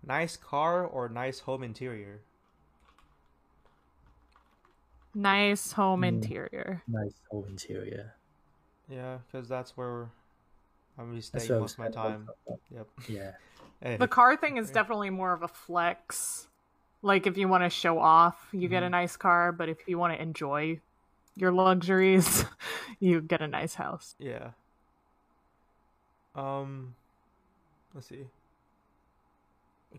[0.03, 2.21] Nice car or nice home interior?
[5.13, 6.05] Nice home Hmm.
[6.05, 6.83] interior.
[6.87, 8.15] Nice whole interior.
[8.89, 10.09] Yeah, because that's where
[10.97, 12.29] I'm gonna be staying most of my time.
[12.73, 12.87] Yep.
[13.07, 13.31] Yeah.
[13.83, 13.97] Hey.
[13.97, 16.47] The car thing is definitely more of a flex.
[17.01, 18.91] Like if you want to show off, you get a Mhm.
[18.91, 20.79] nice car, but if you want to enjoy
[21.35, 22.45] your luxuries,
[22.99, 24.13] you get a nice house.
[24.19, 24.51] Yeah.
[26.35, 26.93] Um,
[27.95, 28.27] let's see.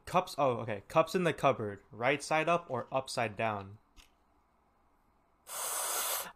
[0.06, 0.34] Cups.
[0.38, 0.82] Oh, okay.
[0.88, 1.80] Cups in the cupboard.
[1.90, 3.78] Right side up or upside down.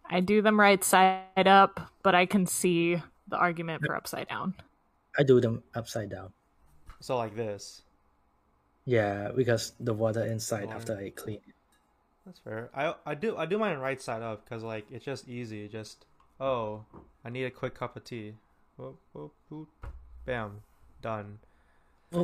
[0.08, 4.54] I do them right side up, but I can see the argument for upside down.
[5.18, 6.32] I do them upside down.
[7.00, 7.82] So like this.
[8.84, 10.76] Yeah, because the water inside Water.
[10.76, 11.40] after I clean.
[12.24, 12.70] That's fair.
[12.74, 15.68] I I do I do mine right side up because like it's just easy.
[15.68, 16.06] Just
[16.40, 16.84] oh,
[17.24, 18.34] I need a quick cup of tea.
[18.76, 19.68] Whoop, whoop, whoop.
[20.24, 20.62] Bam,
[21.02, 21.38] done.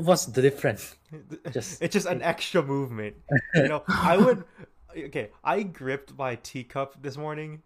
[0.01, 0.97] What's the difference?
[1.53, 3.17] Just- it's just an extra movement.
[3.55, 4.45] You know, I would.
[4.97, 7.63] Okay, I gripped my teacup this morning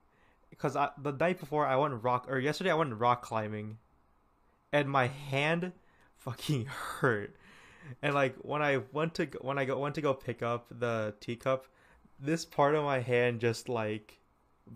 [0.50, 3.78] because I, the night before I went rock or yesterday I went rock climbing,
[4.72, 5.72] and my hand
[6.16, 6.66] fucking
[7.00, 7.36] hurt.
[8.02, 11.14] And like when I went to when I go went to go pick up the
[11.20, 11.66] teacup,
[12.20, 14.18] this part of my hand just like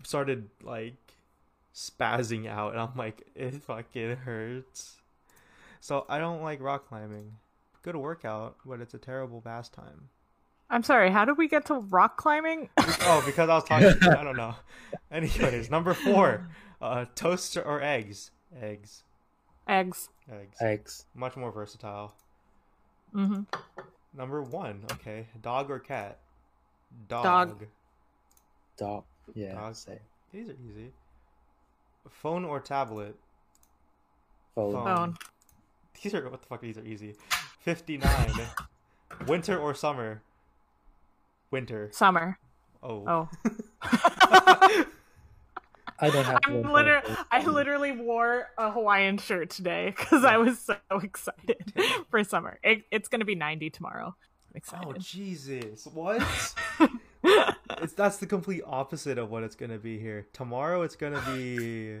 [0.03, 0.95] started like
[1.75, 5.00] spazzing out, and I'm like, it fucking hurts.
[5.81, 7.33] So I don't like rock climbing.
[7.81, 10.09] Good workout, but it's a terrible pastime.
[10.69, 11.11] I'm sorry.
[11.11, 12.69] How did we get to rock climbing?
[12.77, 13.99] oh, because I was talking.
[13.99, 14.55] To I don't know.
[15.11, 16.47] Anyways, number four,
[16.81, 18.31] uh, toast or eggs?
[18.61, 19.03] Eggs.
[19.67, 20.09] Eggs.
[20.31, 20.61] Eggs.
[20.61, 21.05] Eggs.
[21.15, 22.13] Much more versatile.
[23.11, 23.41] hmm
[24.13, 26.19] Number one, okay, dog or cat?
[27.07, 27.23] Dog.
[27.23, 27.67] Dog.
[28.77, 29.03] Dog.
[29.33, 29.53] Yeah.
[29.55, 29.75] Dog.
[29.75, 29.99] Same.
[30.31, 30.91] These are easy.
[32.09, 33.15] Phone or tablet?
[34.53, 34.73] Phone.
[34.73, 35.17] Phone.
[36.01, 36.11] Phone.
[36.11, 36.61] These are what the fuck?
[36.61, 37.15] These are easy.
[37.59, 38.33] Fifty-nine.
[39.27, 40.21] Winter or summer?
[41.51, 41.89] Winter.
[41.91, 42.39] Summer.
[42.81, 43.03] Oh.
[43.07, 43.29] Oh.
[46.03, 46.39] I don't have.
[46.45, 47.25] I'm one literally, phone.
[47.31, 51.73] I literally wore a Hawaiian shirt today because I was so excited
[52.09, 52.57] for summer.
[52.63, 54.15] It, it's gonna be 90 tomorrow.
[54.53, 54.93] I'm Oh.
[54.97, 55.85] Jesus!
[55.85, 56.21] What?
[57.23, 60.27] it's that's the complete opposite of what it's gonna be here.
[60.33, 61.99] Tomorrow it's gonna be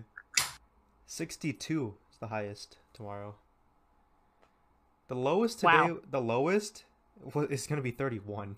[1.05, 1.93] sixty-two.
[2.11, 3.35] Is the highest tomorrow.
[5.11, 5.73] The lowest today.
[5.73, 5.97] Wow.
[6.09, 6.85] The lowest
[7.49, 8.55] is gonna be thirty-one.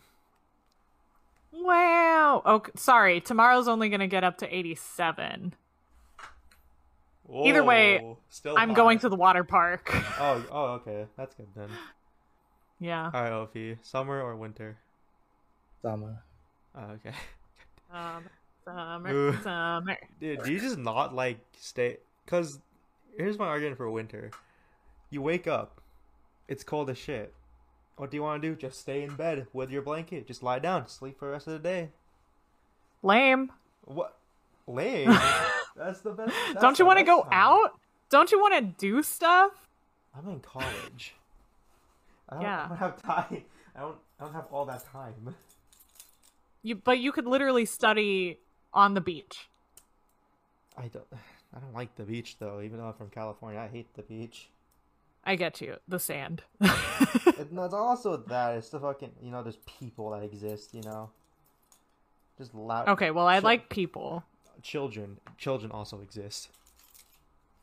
[1.51, 2.43] wow.
[2.45, 3.21] Oh, sorry.
[3.21, 5.55] Tomorrow's only gonna get up to 87.
[7.33, 9.89] Either way, still I'm going to the water park.
[10.19, 11.69] Oh, oh, okay, that's good then.
[12.79, 13.09] yeah.
[13.11, 14.77] All right, OP, summer or winter?
[15.81, 16.21] Summer.
[16.75, 17.15] Oh, okay.
[17.91, 18.25] Um,
[18.63, 19.41] summer, Ooh.
[19.41, 19.97] summer.
[20.19, 21.97] Dude, do you just not like stay?
[22.27, 22.59] Cause
[23.17, 24.29] here's my argument for winter.
[25.09, 25.79] You wake up,
[26.47, 27.33] it's cold as shit.
[27.95, 28.55] What do you want to do?
[28.55, 30.25] Just stay in bed with your blanket.
[30.27, 31.89] Just lie down, sleep for the rest of the day.
[33.03, 33.51] Lame.
[33.85, 34.17] What?
[34.67, 35.07] Lame.
[35.75, 36.33] That's the best.
[36.49, 37.29] that's Don't you want to go time.
[37.31, 37.79] out?
[38.09, 39.51] Don't you want to do stuff?
[40.15, 41.15] I'm in college.
[42.29, 42.65] I don't, Yeah.
[42.65, 43.43] I don't have time.
[43.75, 43.97] I don't.
[44.19, 45.35] I don't have all that time.
[46.61, 48.37] You, but you could literally study
[48.73, 49.49] on the beach.
[50.77, 51.05] I don't.
[51.55, 52.61] I don't like the beach though.
[52.61, 54.47] Even though I'm from California, I hate the beach.
[55.25, 55.77] I get you.
[55.87, 56.43] The sand.
[57.25, 60.81] It, no, it's also that it's the fucking you know there's people that exist you
[60.83, 61.09] know
[62.37, 64.23] just loud okay, well, I Chil- like people.
[64.61, 66.49] children children also exist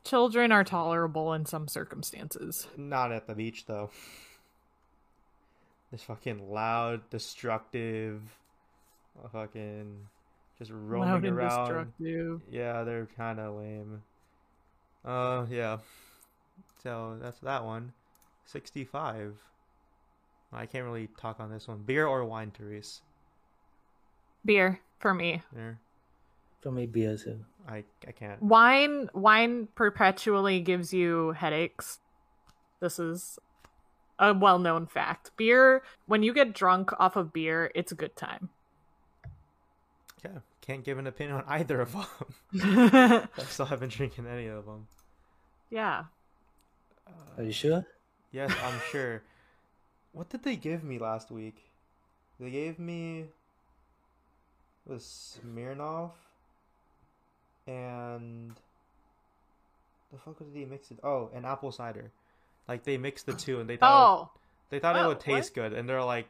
[0.02, 2.66] Children are tolerable in some circumstances.
[2.76, 3.90] not at the beach though
[5.90, 8.20] there's fucking loud destructive
[9.22, 10.06] uh, fucking
[10.58, 12.40] just roaming Loud and around destructive.
[12.50, 14.02] yeah they're kind of lame
[15.04, 15.78] uh yeah
[16.82, 17.92] so that's that one
[18.46, 19.36] 65
[20.52, 21.78] I can't really talk on this one.
[21.78, 23.02] Beer or wine, Therese?
[24.44, 25.42] Beer for me.
[25.52, 25.78] There.
[26.60, 27.38] For me, beer too.
[27.68, 28.42] I I can't.
[28.42, 32.00] Wine wine perpetually gives you headaches.
[32.80, 33.38] This is
[34.18, 35.30] a well-known fact.
[35.36, 38.50] Beer when you get drunk off of beer, it's a good time.
[40.24, 42.06] Yeah, can't give an opinion on either of them.
[43.38, 44.88] I still haven't drinking any of them.
[47.38, 47.86] Are you sure?
[48.32, 49.22] Yes, I'm sure.
[50.12, 51.56] What did they give me last week?
[52.38, 53.26] They gave me
[54.86, 56.12] was Smirnoff
[57.66, 58.52] and
[60.12, 60.98] the fuck did they mix it?
[61.04, 62.10] Oh, and apple cider.
[62.66, 64.30] Like they mixed the two and they thought Oh.
[64.70, 66.26] they thought it Oh, would taste good and they're like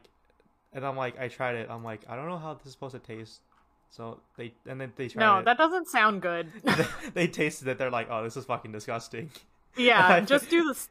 [0.73, 1.69] and I'm like I tried it.
[1.69, 3.41] I'm like I don't know how this is supposed to taste.
[3.89, 5.45] So they and then they tried No, it.
[5.45, 6.51] that doesn't sound good.
[7.13, 7.77] they tasted it.
[7.77, 9.31] They're like, "Oh, this is fucking disgusting."
[9.77, 10.89] Yeah, just do this.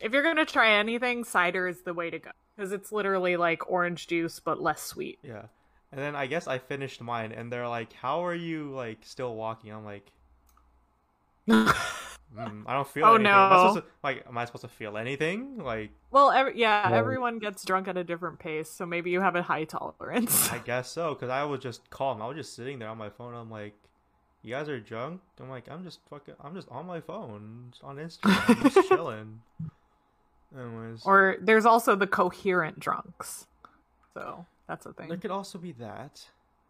[0.00, 3.70] If you're gonna try anything, cider is the way to go because it's literally like
[3.70, 5.18] orange juice but less sweet.
[5.22, 5.42] Yeah.
[5.92, 9.34] And then I guess I finished mine, and they're like, "How are you like still
[9.34, 10.06] walking?" I'm like,
[11.48, 13.68] mm, "I don't feel Oh, anything." Am I no.
[13.74, 15.58] supposed to, like, am I supposed to feel anything?
[15.58, 19.20] Like, well, ev- yeah, Well- everyone gets drunk at a different pace, so maybe you
[19.20, 20.50] have a high tolerance.
[20.52, 22.22] I guess so, because I was just calm.
[22.22, 23.34] I was just sitting there on my phone.
[23.34, 23.74] I'm like,
[24.42, 26.34] "You guys are drunk?" I'm like, "I'm just fucking.
[26.42, 29.40] I'm just on my phone, just on Instagram, just chilling."
[30.56, 33.46] Anyways, or there's also the coherent drunks,
[34.14, 35.08] so that's a thing.
[35.08, 36.26] There could also be that,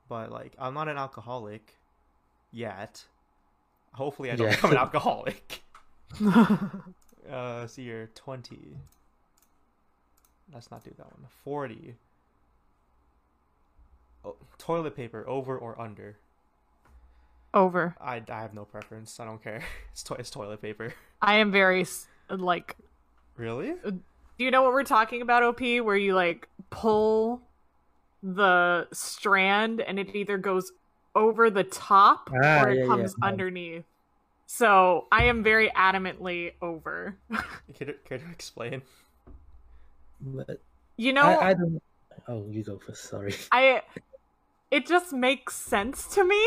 [0.08, 1.76] but like I'm not an alcoholic
[2.52, 3.04] yet.
[3.94, 4.54] Hopefully, I don't Yeah.
[4.56, 5.62] become an alcoholic.
[7.30, 8.76] Uh, see here, twenty.
[10.52, 11.26] Let's not do that one.
[11.44, 11.94] Forty.
[14.24, 16.16] Oh, toilet paper, over or under?
[17.52, 17.96] Over.
[18.00, 19.18] I, I have no preference.
[19.18, 19.62] I don't care.
[19.92, 20.94] It's to- it's toilet paper.
[21.20, 21.84] I am very
[22.28, 22.76] like.
[23.36, 23.74] Really?
[23.84, 24.00] Do
[24.44, 25.60] you know what we're talking about, OP?
[25.60, 27.42] Where you like pull
[28.22, 30.72] the strand and it either goes
[31.14, 32.86] over the top Ah, or it yeah, yeah.
[32.86, 33.84] comes underneath.
[34.46, 37.16] So I am very adamantly over.
[37.74, 38.82] Care to, care to explain?
[40.20, 40.60] But
[40.96, 41.82] you know, I, I don't.
[42.28, 43.04] Oh, you go first.
[43.04, 43.34] Sorry.
[43.52, 43.82] I
[44.70, 46.42] it just makes sense to me.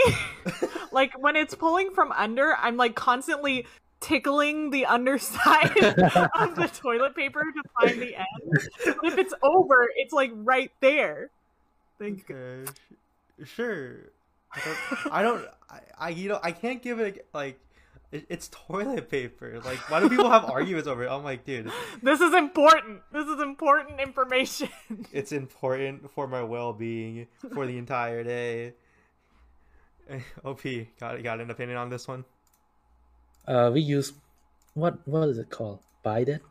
[0.92, 3.66] like when it's pulling from under, I'm like constantly
[4.00, 5.78] tickling the underside
[6.36, 8.70] of the toilet paper to find the end.
[8.86, 11.30] But if it's over, it's like right there.
[12.00, 12.36] Thank you.
[12.36, 12.72] Okay,
[13.44, 13.96] sh- sure.
[14.52, 15.14] I don't.
[15.14, 17.60] I, don't I, I you know I can't give it like
[18.14, 19.60] it, it's toilet paper.
[19.66, 21.10] Like why do people have arguments over it?
[21.10, 21.72] I'm like, dude,
[22.02, 23.02] This is important.
[23.12, 24.70] This is important information.
[25.12, 28.74] it's important for my well being for the entire day.
[30.46, 30.62] OP
[31.00, 32.24] got got an opinion on this one?
[33.48, 34.14] Uh, we use
[34.76, 35.80] what what is it called?
[36.04, 36.42] Bidet?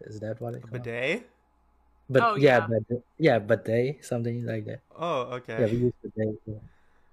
[0.00, 0.72] Is that what it called?
[0.72, 1.28] Bidet?
[2.08, 2.78] But Oh, yeah, yeah.
[2.88, 4.80] but yeah, bidet, something like that.
[4.98, 5.56] Oh, okay.
[5.60, 6.36] Yeah, we use bidet.
[6.46, 6.54] Yeah.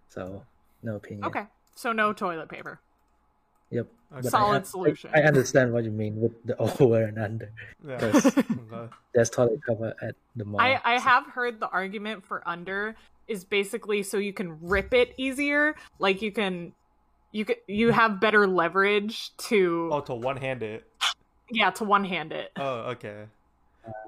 [0.09, 0.43] So
[0.83, 1.25] no opinion.
[1.25, 1.45] Okay.
[1.75, 2.79] So no toilet paper.
[3.71, 3.87] Yep.
[4.17, 4.29] Okay.
[4.29, 5.09] Solid I- solution.
[5.13, 7.51] I, understand what you mean with the over and under.
[7.87, 7.97] Yeah.
[8.13, 8.25] Yes.
[8.73, 8.93] Okay.
[9.13, 10.61] There's toilet cover at the mall.
[10.61, 12.95] I, I so- have heard the argument for under
[13.27, 15.75] is basically so you can rip it easier.
[15.99, 16.73] Like you can
[17.31, 20.85] you can you have better leverage to Oh, to one hand it.
[21.49, 22.51] yeah, to one hand it.
[22.57, 23.25] Oh, okay.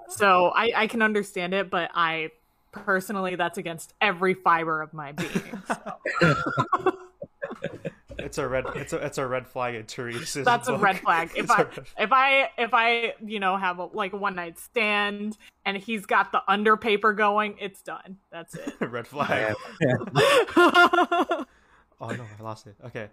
[0.10, 2.32] So I, I can understand it, but I
[2.72, 5.62] personally that's against every fiber of my being.
[5.68, 6.98] So
[8.24, 8.66] It's a red.
[8.76, 10.46] It's a it's a red flag at Therese's.
[10.46, 11.32] that's a red flag.
[11.36, 14.18] If It's a I red- if I if I you know have a, like a
[14.18, 18.18] one night stand and he's got the under paper going, it's done.
[18.32, 18.74] That's it.
[18.82, 19.56] red flag.
[19.82, 19.96] Yeah.
[22.02, 22.76] Oh no, I lost it.
[22.86, 23.10] Okay,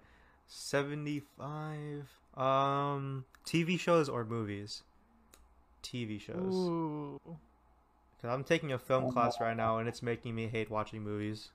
[0.46, 2.08] seventy-five.
[2.36, 4.82] Um, TV shows or movies?
[5.82, 6.54] TV shows.
[6.54, 7.20] Ooh.
[8.16, 11.50] Because I'm taking a film class right now, and it's making me hate watching movies.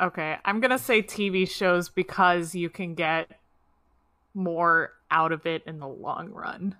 [0.00, 3.40] Okay, I'm gonna say TV shows because you can get
[4.34, 6.76] more out of it in the long run.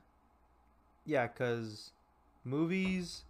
[1.07, 1.93] Yeah, because
[2.45, 3.25] movies,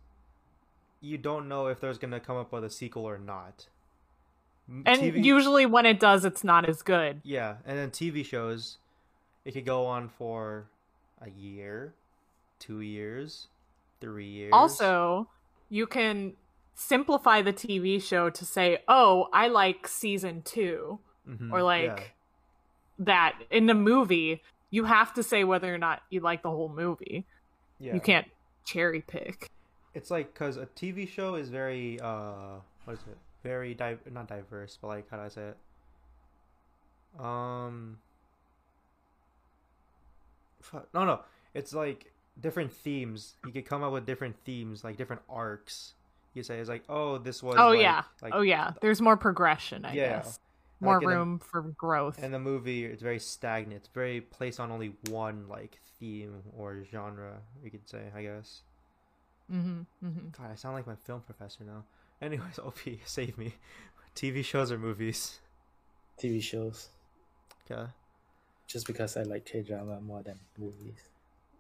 [1.01, 3.66] you don't know if there's gonna come up with a sequel or not.
[4.68, 7.20] And TV usually when it does, it's not as good.
[7.23, 8.79] Yeah, and then TV shows,
[9.44, 10.66] it could go on for
[11.20, 11.92] a year,
[12.59, 13.49] two years,
[14.01, 14.51] three years.
[14.55, 15.29] Also,
[15.68, 16.33] you can
[16.75, 22.05] simplify the TV show to say, "Oh, I like season 2." Mhm, Or like yeah.
[22.99, 26.69] that in the movie, you have to say whether or not you like the whole
[26.69, 27.27] movie.
[27.79, 27.95] yeah.
[27.95, 28.27] You can't
[28.65, 29.51] cherry pick.
[29.95, 33.17] It's like because a TV show is very uh, what is it?
[33.43, 35.57] Very di- not diverse, but like how do I say it?
[37.23, 37.99] Um,
[40.61, 41.21] fuck, no, no,
[41.55, 43.35] it's like different themes.
[43.47, 45.95] You could come up with different themes, like different arcs.
[46.35, 47.57] You say it's like, oh, this was.
[47.59, 48.03] oh like- yeah.
[48.23, 48.73] like, oh yeah.
[48.81, 50.09] There's more progression, I Yeah.
[50.16, 50.38] guess.
[50.81, 52.23] More Like in a- room for growth.
[52.23, 53.77] In the movie, it's very stagnant.
[53.81, 57.38] It's very placed on only one like theme or genre.
[57.62, 58.62] You could say, I guess.
[59.53, 60.29] Mm-hmm, mm-hmm.
[60.37, 61.85] God, I sound like my film professor now.
[62.20, 63.55] Anyways, OP, save me.
[64.16, 65.38] TV shows or movies?
[66.20, 66.88] TV shows.
[67.70, 67.90] Okay.
[68.66, 71.09] Just because I like K drama more than movies.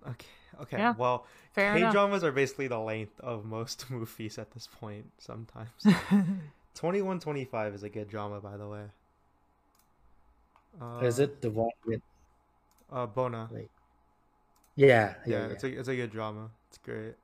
[0.08, 0.26] Okay.
[0.62, 0.78] Okay.
[0.78, 1.92] Yeah, well, Fair K enough.
[1.92, 5.06] dramas are basically the length of most movies at this point.
[5.18, 5.70] Sometimes.
[6.74, 8.84] Twenty one twenty five is a good drama, by the way.
[10.80, 12.00] Uh, is it the one with?
[12.90, 13.50] Uh, Bona.
[13.50, 13.70] Wait.
[14.76, 15.52] Yeah, Yeah, yeah, yeah.
[15.52, 16.50] it's a it's a good drama.
[16.68, 17.14] It's great.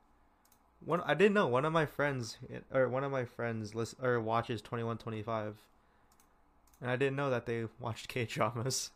[0.84, 2.38] One I didn't know one of my friends
[2.72, 5.56] or one of my friends list or watches twenty one twenty five,
[6.80, 8.90] and I didn't know that they watched K dramas.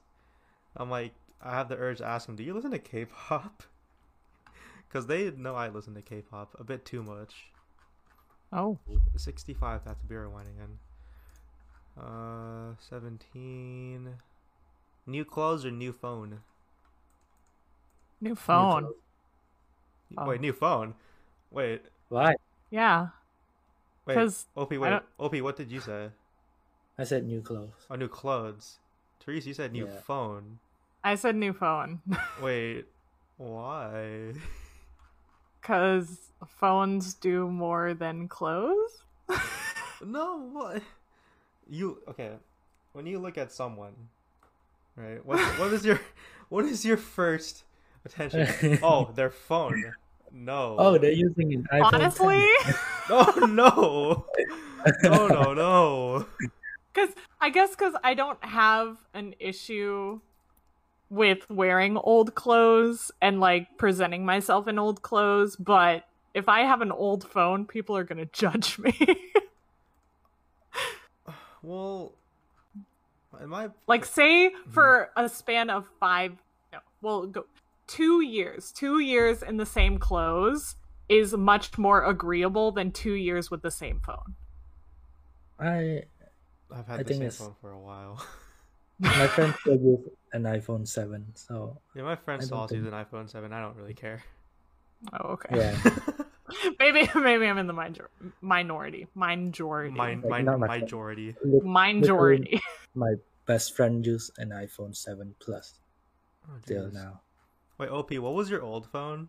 [0.77, 3.63] I'm like, I have the urge to ask them, do you listen to K-pop?
[4.95, 7.47] Because they know I listen to K-pop a bit too much.
[8.53, 8.79] oh.
[9.17, 9.81] Sixty five.
[9.85, 10.79] That's a beer wine again.
[12.01, 14.11] Uh, seventeen.
[15.05, 16.39] New clothes or new phone?
[18.21, 18.93] New phone.
[20.17, 20.27] Oh.
[20.29, 20.95] Wait, new phone.
[21.51, 22.37] Wait, Why?
[22.71, 23.09] Yeah.
[24.07, 24.15] wait.
[24.15, 24.91] 'Cause OP, I wait.
[24.91, 26.11] don't- OP, what did you say?
[26.97, 27.85] I said new clothes.
[27.91, 28.79] Oh, new clothes.
[29.19, 30.01] Therese, you said new Yeah.
[30.03, 30.61] phone.
[31.03, 32.01] I said new phone.
[32.41, 32.87] Wait,
[33.39, 34.35] why?
[35.65, 39.03] Because phones do more than clothes?
[40.05, 40.83] no, what?
[41.67, 42.33] You okay?
[42.93, 43.95] When you look at someone,
[44.95, 45.25] right?
[45.25, 45.99] What what is your
[46.51, 47.65] what is your first
[48.05, 48.79] attention?
[48.83, 49.95] oh, their phone.
[50.31, 50.77] No.
[50.79, 51.93] Oh, they're using an iPhone.
[51.95, 52.47] Honestly?
[53.09, 54.27] Oh no!
[55.03, 56.27] No no no!
[56.93, 60.21] Because I guess because I don't have an issue
[61.11, 66.81] with wearing old clothes and like presenting myself in old clothes, but if I have
[66.81, 68.93] an old phone, people are gonna judge me.
[71.63, 72.13] Well,
[73.41, 73.71] am I?
[73.87, 76.33] like, say for a span of five,
[76.73, 77.47] no, well, go
[77.87, 80.77] two years, two years in the same clothes
[81.09, 84.35] is much more agreeable than two years with the same phone.
[85.59, 86.03] I
[86.71, 88.23] I've had I the same it's- phone for a while.
[89.01, 90.01] My friend still use
[90.33, 93.31] an iPhone seven, so yeah, my friend I still don't also use think- an iPhone
[93.31, 93.53] seven.
[93.53, 94.23] I don't really care.
[95.13, 95.57] Oh, okay.
[95.59, 95.77] yeah.
[96.79, 98.09] maybe maybe I'm in the minor-
[98.41, 99.07] minority.
[99.15, 99.95] Minority.
[99.95, 100.83] Mine, Like, mine, not my friend.
[100.83, 101.37] majority.
[101.63, 102.61] Minority.
[102.95, 103.15] my
[103.47, 105.75] best friend use an iPhone seven plus
[106.49, 107.21] Oh, till now.
[107.79, 109.29] Wait, OP, what was your old phone?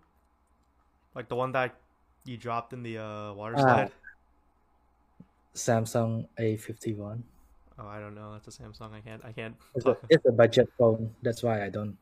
[1.16, 1.76] Like the one that
[2.26, 3.61] you dropped in the uh, water Ah.
[3.61, 3.91] slide?
[5.55, 7.24] Samsung A fifty one.
[7.78, 8.32] Oh, I don't know.
[8.34, 8.94] That's a Samsung.
[8.94, 9.22] I can't.
[9.26, 9.56] I can't.
[9.76, 11.14] It's a, it's a budget phone.
[11.22, 11.98] That's why I don't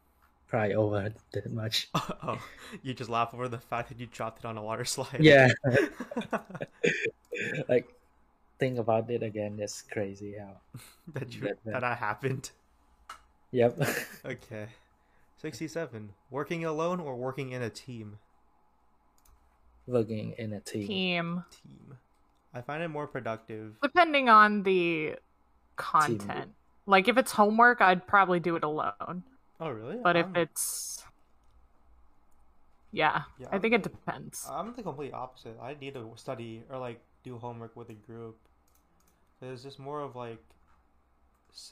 [0.48, 1.90] cry over it that much.
[1.96, 2.38] oh,
[2.84, 5.18] you just laugh over the fact that you dropped it on a water slide.
[5.20, 5.50] Yeah,
[7.70, 7.88] like
[8.60, 9.58] think about it again.
[9.60, 10.58] It's crazy how.
[11.14, 12.52] that you That- that, that happened.
[13.52, 13.80] Yep.
[14.26, 14.68] Okay.
[15.38, 16.10] Sixty-seven.
[16.32, 18.18] Working alone or working in a team?
[19.86, 20.88] Working in a team.
[20.88, 21.44] Team.
[21.52, 21.98] Team.
[22.54, 23.76] I find it more productive.
[23.82, 25.16] Depending on the
[25.76, 26.52] content.
[26.86, 29.24] Like if it's homework, I'd probably do it alone.
[29.60, 29.98] Oh, really?
[30.04, 31.04] But if I'm, it's
[32.92, 34.48] yeah, Yeah, I think it depends.
[34.50, 35.58] I'm the complete opposite.
[35.62, 38.38] I need to study or like do homework with a group.
[39.42, 40.40] It's just more of like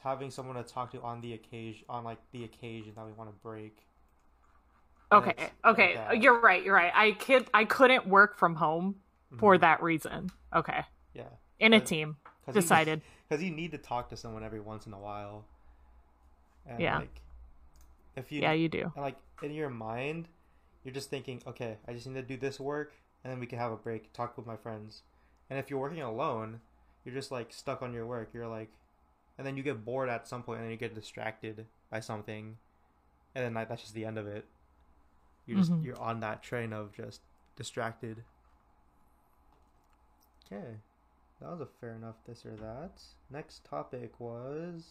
[0.04, 3.30] having someone to talk to on the occasion, on like the occasion that we want
[3.30, 3.78] to break.
[5.12, 6.64] And Okay, okay, like you're right.
[6.64, 6.91] You're right.
[6.95, 8.95] I could I couldn't work from home
[9.38, 9.62] for Mhm.
[9.62, 10.30] that reason.
[10.56, 10.84] Okay,
[11.14, 11.24] Yeah.
[11.60, 13.02] in a But- team, 'Cause you- decided.
[13.32, 15.45] Because you need to talk to someone every once in a while.
[16.65, 16.97] And Yeah.
[16.97, 17.21] like
[18.17, 18.91] if you Yeah, you do.
[18.93, 20.27] and like in your mind,
[20.84, 22.91] you're just thinking, okay, I just need to do this work
[23.23, 25.03] and then we can have a break, talk with my friends.
[25.49, 26.59] And if you're working alone,
[27.05, 28.32] you're just like stuck on your work.
[28.34, 28.67] You're like
[29.38, 32.57] and then you get bored at some point and then you get distracted by something.
[33.34, 34.43] And then like, that's just the end of it.
[35.45, 35.86] You're just Mhm.
[35.86, 37.21] you're on that train of just
[37.55, 38.25] distracted.
[40.45, 40.75] Okay.
[41.41, 43.01] That was a fair enough this or that.
[43.31, 44.83] Next topic was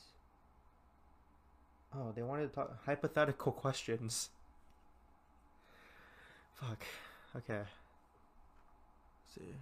[1.95, 4.31] Oh, they wanted to talk hypothetical questions.
[6.55, 6.85] Fuck.
[7.37, 7.59] Okay.
[7.59, 9.55] Let's see.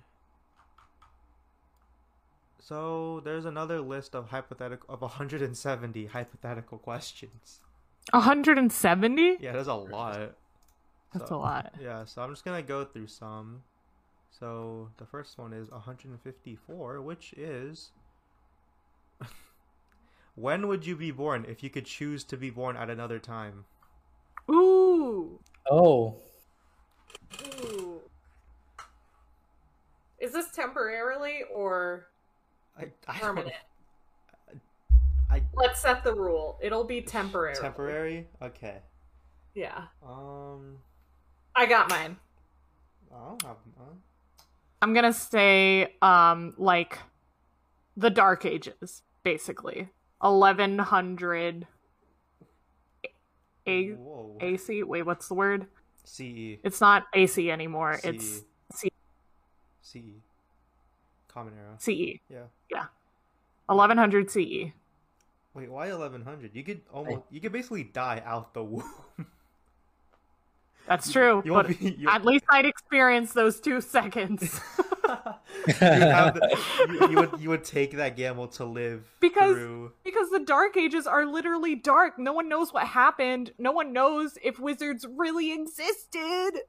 [2.60, 7.60] So there's another list of hypothetical of 170 hypothetical questions.
[8.12, 9.38] 170.
[9.40, 10.32] Yeah, there's a lot.
[11.14, 11.74] That's So- a lot.
[11.80, 13.62] Yeah, so I'm just gonna go through some.
[14.30, 17.90] So the first one is 154, which is
[20.34, 23.64] when would you be born if you could choose to be born at another time?
[24.50, 25.40] Ooh.
[25.70, 26.16] Oh,
[27.42, 28.00] Ooh.
[30.18, 32.08] Is this temporarily or
[32.76, 33.54] I, I permanent?
[35.30, 36.58] I Let's set the rule.
[36.62, 37.54] It'll be temporary.
[37.54, 38.26] temporary.
[38.42, 38.78] Okay.
[39.54, 39.84] Yeah.
[40.06, 40.78] Um,
[41.54, 42.16] I got mine.
[43.14, 43.56] I don't have.
[43.78, 43.84] Uh,
[44.80, 46.98] I'm gonna say um like
[47.96, 49.88] the Dark Ages, basically.
[50.22, 51.66] Eleven hundred
[53.66, 54.36] A whoa.
[54.40, 54.82] AC.
[54.82, 55.66] Wait, what's the word?
[56.04, 56.58] CE.
[56.64, 57.98] It's not AC anymore.
[58.02, 58.92] It's C-
[59.82, 59.98] CE.
[61.28, 61.74] Common era.
[61.78, 62.20] CE.
[62.30, 62.44] Yeah.
[62.70, 62.86] Yeah.
[63.68, 64.72] Eleven hundred CE.
[65.54, 66.54] Wait, why 1100?
[66.54, 67.22] You could almost.
[67.30, 68.84] You could basically die out the womb.
[70.88, 71.42] That's true.
[71.44, 72.04] You but won't be.
[72.08, 74.60] At least I'd experience those two seconds.
[75.66, 76.58] you, have the,
[76.88, 79.92] you, you would you would take that gamble to live Because- through.
[80.04, 82.18] because the Dark Ages are literally dark.
[82.18, 83.52] No one knows what happened.
[83.58, 86.62] No one knows if wizards really existed.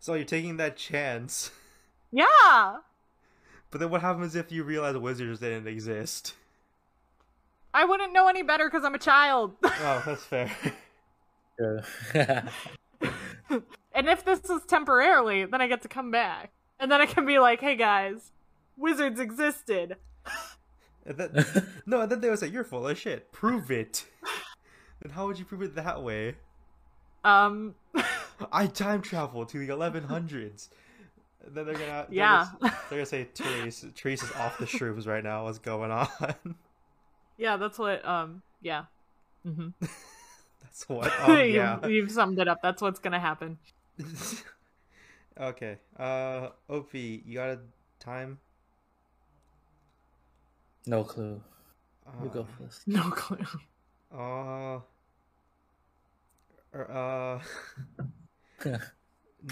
[0.00, 1.50] So you're taking that chance.
[2.12, 2.76] Yeah.
[3.70, 6.34] But then what happens if you realize wizards didn't exist?
[7.74, 9.54] I wouldn't know any better because I'm a child.
[9.62, 10.50] Oh, that's fair.
[11.58, 11.80] true.
[13.92, 16.52] and if this is temporarily, then I get to come back.
[16.78, 18.32] And then I can be like, hey guys,
[18.76, 19.96] wizards existed.
[21.06, 21.44] And then,
[21.86, 23.32] no, and then they would say, "You're full of shit.
[23.32, 24.04] Prove it."
[25.02, 26.36] Then how would you prove it that way?
[27.22, 27.74] Um,
[28.50, 30.68] I time travel to the 1100s.
[31.44, 32.46] And then they're gonna, they're Yeah.
[32.60, 35.44] gonna, they're gonna say Therese, Therese is off the shrooms right now.
[35.44, 36.08] What's going on?
[37.36, 38.84] yeah, that's what, um, yeah.
[39.44, 39.68] hmm
[40.76, 41.12] That's what.
[41.26, 41.86] Oh you, yeah.
[41.86, 42.60] You've summed it up.
[42.62, 43.58] That's what's gonna happen.
[45.40, 45.78] okay.
[45.98, 47.58] Uh, OP, you got a
[47.98, 48.38] time?
[50.86, 51.40] no clue.
[52.22, 52.82] You Uh, go first.
[52.86, 53.38] No clue.
[54.14, 54.80] Uh.
[56.74, 57.40] er,
[58.62, 58.70] Uh.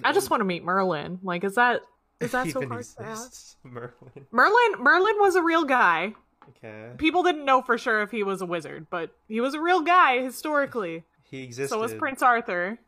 [0.04, 1.18] I just want to meet Merlin.
[1.22, 1.80] Like, is that
[2.20, 3.56] is that so Even hard to ask?
[3.64, 4.26] Merlin.
[4.30, 6.14] Merlin Merlin was a real guy.
[6.50, 6.90] Okay.
[6.98, 9.80] People didn't know for sure if he was a wizard, but he was a real
[9.80, 11.04] guy historically.
[11.34, 11.74] He existed.
[11.74, 12.78] So was Prince Arthur,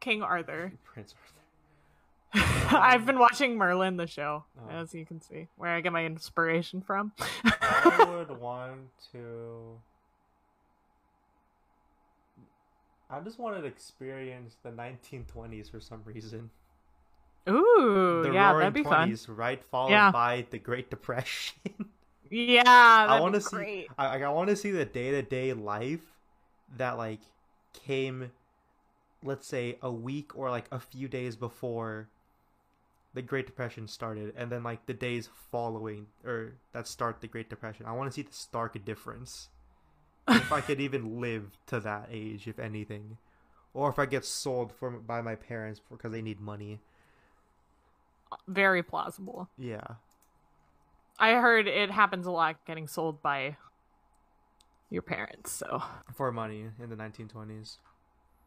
[0.00, 0.72] King Arthur.
[0.84, 1.14] Prince
[2.34, 2.76] Arthur.
[2.76, 4.70] I've been watching Merlin the show, Oh.
[4.70, 7.12] as you can see, where I get my inspiration from.
[7.44, 9.78] I would want to.
[13.08, 16.50] I just wanted to experience the 1920s for some reason.
[17.48, 19.10] Ooh, the yeah, Roaring that'd be fun.
[19.10, 19.62] 20s, right?
[19.64, 20.10] Followed Yeah.
[20.10, 21.54] by the Great Depression.
[22.30, 23.86] Yeah, I want to see.
[23.96, 26.00] I, I want to see the day to day life
[26.78, 27.20] that like
[27.74, 28.32] came,
[29.22, 32.08] let's say, a week or like a few days before
[33.12, 37.48] the Great Depression started, and then like the days following or that start the Great
[37.50, 37.86] Depression.
[37.86, 39.48] I want to see the stark difference.
[40.28, 43.18] if I could even live to that age, if anything,
[43.72, 46.80] or if I get sold for by my parents because they need money.
[48.32, 49.48] Uh, very plausible.
[49.58, 49.86] Yeah.
[51.18, 53.56] I heard it happens a lot getting sold by
[54.94, 55.52] your parents.
[55.52, 55.82] So,
[56.14, 57.78] For money in the 1920s.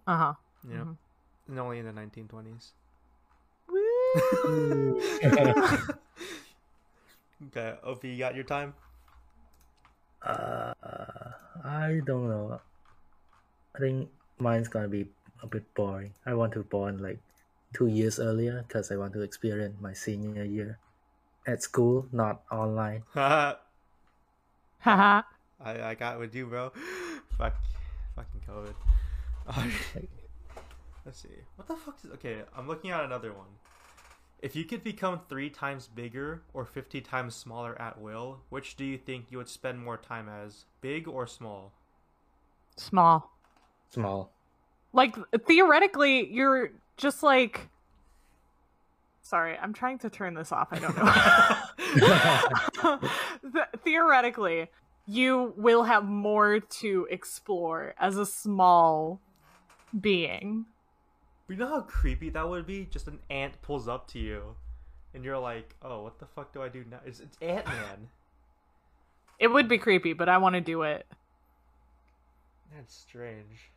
[0.08, 0.34] uh huh.
[0.68, 0.84] Yeah.
[0.88, 0.98] Mhm.
[1.48, 2.74] And only in the 1920s.
[7.48, 8.74] Okay, OP, you got your time?
[10.26, 10.74] Uh,
[11.64, 12.60] I don't know.
[13.76, 15.08] I think mine's gonna be
[15.44, 16.14] a bit boring.
[16.26, 17.20] I want to born like
[17.74, 20.80] two years earlier because I want to experience my senior year
[21.48, 23.04] at school, not online.
[23.16, 23.56] I,
[24.80, 25.22] Haha.
[25.64, 26.72] I I got with you, bro.
[27.38, 27.56] Fuck.
[28.16, 28.74] Fucking COVID.
[29.48, 30.10] Alright.
[31.06, 31.30] Let's see.
[31.56, 32.12] What the fuck is.
[32.12, 33.48] Okay, I'm looking at another one.
[34.42, 38.84] If you could become three times bigger or 50 times smaller at will, which do
[38.84, 40.66] you think you would spend more time as?
[40.82, 41.72] Big or small?
[42.76, 43.32] Small.
[43.90, 44.32] Small.
[44.94, 47.70] Like theoretically, you're just like.
[49.22, 50.70] Sorry, I'm trying to turn this off.
[50.72, 50.98] I don't
[52.84, 53.00] know.
[53.54, 54.68] Th- theoretically,
[55.08, 59.22] you will have more to explore as a small
[60.00, 60.66] being.
[61.48, 62.86] You know how creepy that would be?
[62.86, 64.56] Just an ant pulls up to you,
[65.14, 68.10] and you're like, "Oh, what the fuck do I do now?" It's, it's Ant Man.
[69.40, 71.06] It would be creepy, but I want to do it.
[72.76, 73.70] That's strange.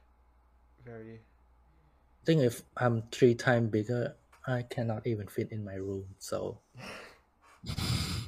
[0.86, 1.16] Very.
[1.16, 4.16] I think if I'm three times bigger,
[4.46, 6.06] I cannot even fit in my room.
[6.18, 6.60] So,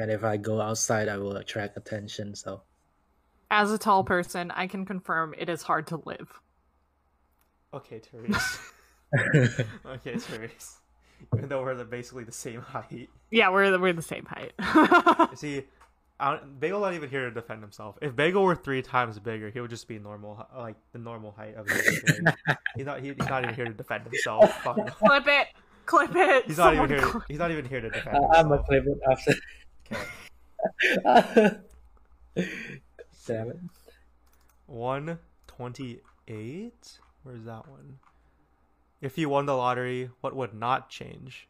[0.00, 2.34] and if I go outside, I will attract attention.
[2.34, 2.62] So,
[3.50, 6.40] As a tall person, I can confirm it is hard to live.
[7.72, 8.58] Okay, Therese.
[9.86, 10.78] okay, Therese.
[11.36, 13.08] Even though we're the, basically the same height.
[13.30, 14.52] Yeah, we're the, we're the same height.
[15.38, 15.64] See,
[16.58, 17.96] Bagel not even here to defend himself.
[18.02, 21.54] If Bagel were three times bigger, he would just be normal, like the normal height
[21.56, 22.34] of the
[22.76, 23.00] He's not.
[23.00, 24.52] He, he's not even here to defend himself.
[24.62, 24.84] Fuck no.
[24.84, 25.46] Clip it.
[25.86, 26.46] Clip it.
[26.46, 27.00] He's not even here.
[27.00, 28.66] cl- He's not even here to defend I'm a himself.
[28.66, 29.34] clip it after.
[29.92, 31.56] Okay.
[33.12, 33.70] Seven.
[34.66, 36.98] One twenty-eight.
[37.22, 37.98] Where's that one?
[39.00, 41.48] If you won the lottery, what would not change?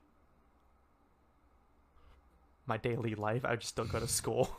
[2.67, 3.45] My daily life.
[3.45, 4.57] I would just still go to school.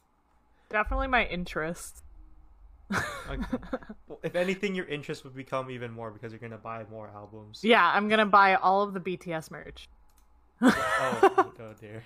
[0.70, 2.02] Definitely my interest.
[3.28, 3.42] Okay.
[4.08, 7.60] Well, if anything, your interest would become even more because you're gonna buy more albums.
[7.62, 9.88] Yeah, I'm gonna buy all of the BTS merch
[10.62, 12.02] Oh, oh dear.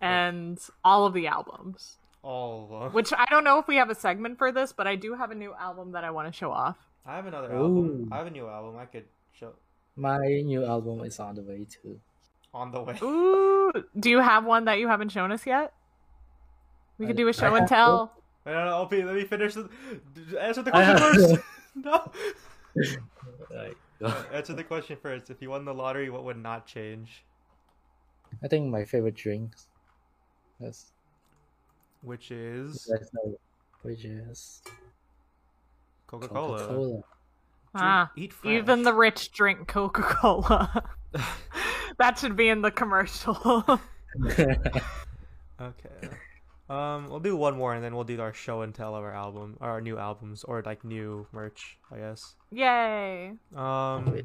[0.00, 1.96] And all of the albums.
[2.22, 2.92] All of them.
[2.92, 5.30] Which I don't know if we have a segment for this, but I do have
[5.30, 6.76] a new album that I want to show off.
[7.06, 8.08] I have another album.
[8.12, 8.76] I have a new album.
[8.78, 9.52] I could show
[9.96, 11.98] My new album is on the way too.
[12.52, 12.98] on the way.
[13.02, 15.72] Ooh, do you have one that you haven't shown us yet?
[16.98, 18.12] We could I- do a show and have tell.
[18.44, 19.68] Wait, no, no, OP, let me finish the
[20.40, 21.40] answer the I question
[21.82, 22.12] have-
[22.74, 22.98] first.
[24.00, 24.14] no.
[24.32, 25.30] Answer the question first.
[25.30, 27.24] If you won the lottery, what would not change?
[28.42, 29.66] I think my favorite drinks.
[30.60, 30.92] That's
[32.02, 32.90] Which is
[33.82, 34.62] which is
[36.06, 37.02] Coca Cola.
[37.74, 38.52] Ah, eat fresh.
[38.52, 40.84] even the rich drink Coca Cola.
[41.98, 43.64] that should be in the commercial.
[45.60, 46.08] Okay.
[46.70, 49.14] Um, we'll do one more and then we'll do our show and tell of our
[49.14, 52.34] album, or our new albums, or like new merch, I guess.
[52.50, 53.32] Yay!
[53.54, 54.22] Um,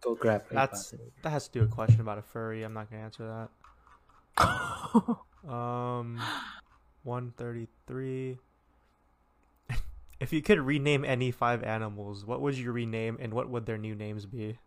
[0.00, 0.92] Go grab That's-
[1.22, 2.62] that has to do a question about a furry.
[2.64, 3.48] I'm not gonna answer
[4.38, 5.16] that.
[5.48, 6.20] Um,
[7.04, 8.38] one thirty-three.
[10.20, 13.78] if you could rename any five animals, what would you rename, and what would their
[13.78, 14.58] new names be?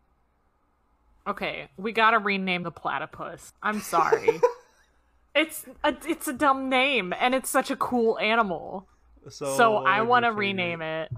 [1.27, 3.53] okay, we gotta rename the platypus.
[3.61, 4.41] I'm sorry.
[5.35, 8.87] it's a it's a dumb name, and it's such a cool animal.
[9.29, 11.11] So, So, I want to rename it.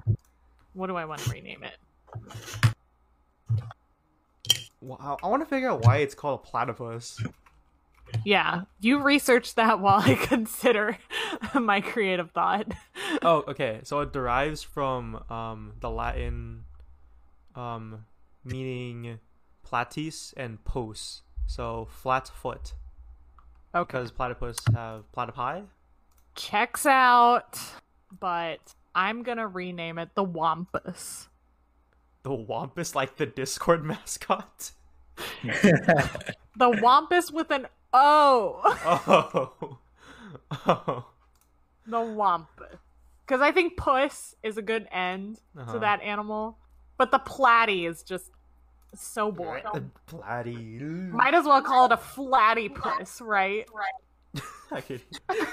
[0.74, 1.78] What do I want to rename it?
[4.82, 7.22] Wow, I want to figure out why it's called a platypus.
[8.26, 10.97] Yeah, you research that while I consider
[11.53, 12.72] my creative thought.
[13.22, 13.80] oh, okay.
[13.84, 16.66] So it derives from um the Latin
[17.55, 18.05] um
[18.43, 19.20] meaning
[19.64, 21.22] platypus and pus.
[21.47, 22.74] So flat foot
[23.76, 23.97] Okay.
[23.99, 25.66] because platypus have platypi.
[26.36, 27.59] Checks out,
[28.20, 31.28] but I'm gonna rename it the Wampus.
[32.24, 34.72] The wampus like the Discord mascot.
[35.43, 38.62] The Wampus with an O.
[38.64, 39.78] Oh.
[40.68, 41.06] Oh.
[41.88, 42.78] the Wampus.
[43.26, 45.74] Because I think puss is a good end Uh-huh.
[45.74, 46.58] to that animal,
[46.98, 48.30] but the platy is just
[48.96, 49.64] so boring.
[49.74, 51.10] The platy.
[51.12, 53.66] Might as well call it a flatty puss, right?
[54.74, 55.02] Okay.
[55.30, 55.46] okay.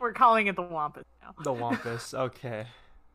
[0.00, 1.32] We're calling it the Wampus now.
[1.44, 2.12] The Wampus.
[2.12, 2.66] Okay.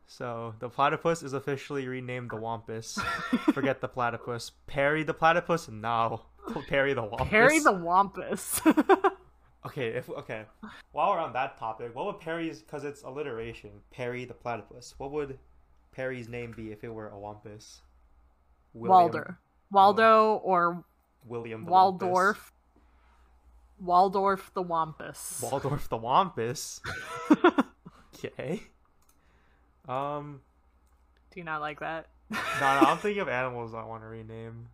[0.06, 2.98] So the platypus is officially renamed the Wampus.
[3.52, 4.52] Forget the platypus.
[4.66, 5.68] Perry the platypus?
[5.68, 6.22] No.
[6.68, 7.28] Perry the Wampus.
[7.28, 8.60] Harry the Wampus.
[9.66, 10.44] Okay, if okay.
[10.92, 14.94] While we're on that topic, what would Perry's because it's alliteration, Perry the platypus.
[14.98, 15.38] What would
[15.92, 17.80] Perry's name be if it were a Wampus?
[18.74, 19.38] William- Walder.
[19.70, 20.84] Waldo or
[21.24, 22.52] William Waldorf.
[23.80, 25.40] Waldorf the Wampus.
[25.42, 25.50] Wampus.
[25.50, 26.80] Waldorf the Wampus.
[28.14, 28.62] okay.
[29.88, 30.40] Um
[31.32, 32.06] Do you not like that?
[32.30, 34.68] no, no, I'm thinking of animals I want to rename.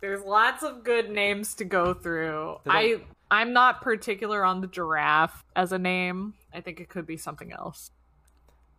[0.00, 2.56] There's lots of good names to go through.
[2.66, 6.34] I I'm not particular on the giraffe as a name.
[6.52, 7.90] I think it could be something else.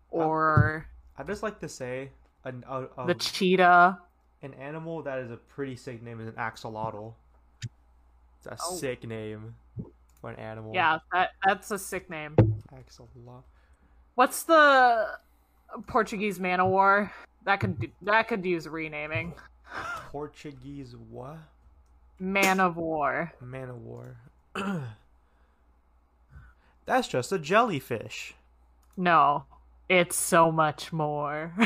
[0.10, 0.88] Or
[1.18, 2.12] I just like to say
[2.46, 4.00] an a, a, the cheetah.
[4.42, 7.14] an animal that is a pretty sick name is an axolotl.
[8.38, 8.76] It's a Oh.
[8.76, 9.56] sick name
[10.22, 10.74] for an animal.
[10.74, 12.36] Yeah, that that's a sick name.
[12.74, 13.44] Axolotl.
[14.18, 15.10] What's the
[15.86, 17.14] Portuguese man of war?
[17.46, 19.36] That could do, that could use renaming.
[20.12, 21.38] Portuguese what?
[22.18, 23.32] Man of war.
[23.40, 24.18] Man of War.
[26.88, 28.34] That's just a jellyfish.
[28.98, 29.46] No,
[29.88, 31.54] it's so much more.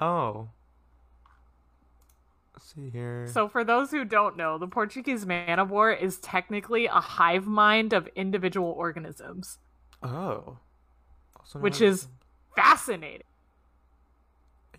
[0.00, 0.50] Oh.
[2.54, 3.26] Let's see here.
[3.26, 7.48] so, for those who don't know, the Portuguese man of war is technically a hive
[7.48, 9.58] mind of individual organisms,
[10.00, 10.58] oh.
[11.48, 12.08] Also which is as
[12.54, 13.22] fascinating.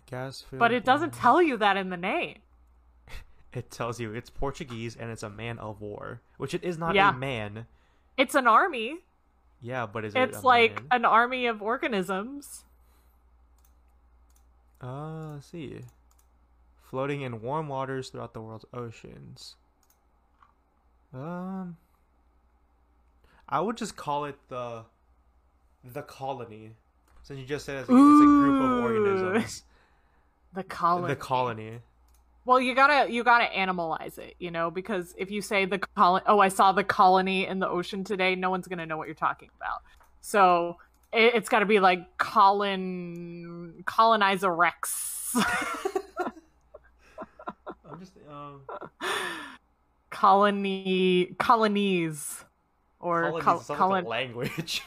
[0.06, 2.38] gas But it doesn't tell you that in the name.
[3.52, 6.94] It tells you it's Portuguese and it's a man of war, which it is not
[6.94, 7.10] Yeah.
[7.10, 7.66] a man.
[8.16, 8.98] It's an army.
[9.60, 10.20] Yeah, but is it?
[10.20, 10.86] It's a like man?
[10.92, 12.64] an army of organisms.
[14.80, 15.80] Uh, let's see.
[16.80, 19.56] Floating in warm waters throughout the world's oceans.
[21.12, 21.76] Um,
[23.48, 24.84] I would just call it the
[25.84, 26.72] the colony,
[27.22, 29.62] since you just said it's, it's a group of organisms.
[30.52, 31.06] The colony.
[31.06, 31.78] The colony.
[32.44, 36.24] Well, you gotta you gotta animalize it, you know, because if you say the colony,
[36.26, 39.14] oh, I saw the colony in the ocean today, no one's gonna know what you're
[39.14, 39.82] talking about.
[40.22, 40.78] So
[41.12, 45.36] it, it's got to be like colon colonizer Rex,
[47.88, 48.62] I'm just um.
[50.10, 52.44] colony colonies,
[52.98, 54.04] or Colony col- sounds like colon.
[54.04, 54.82] language.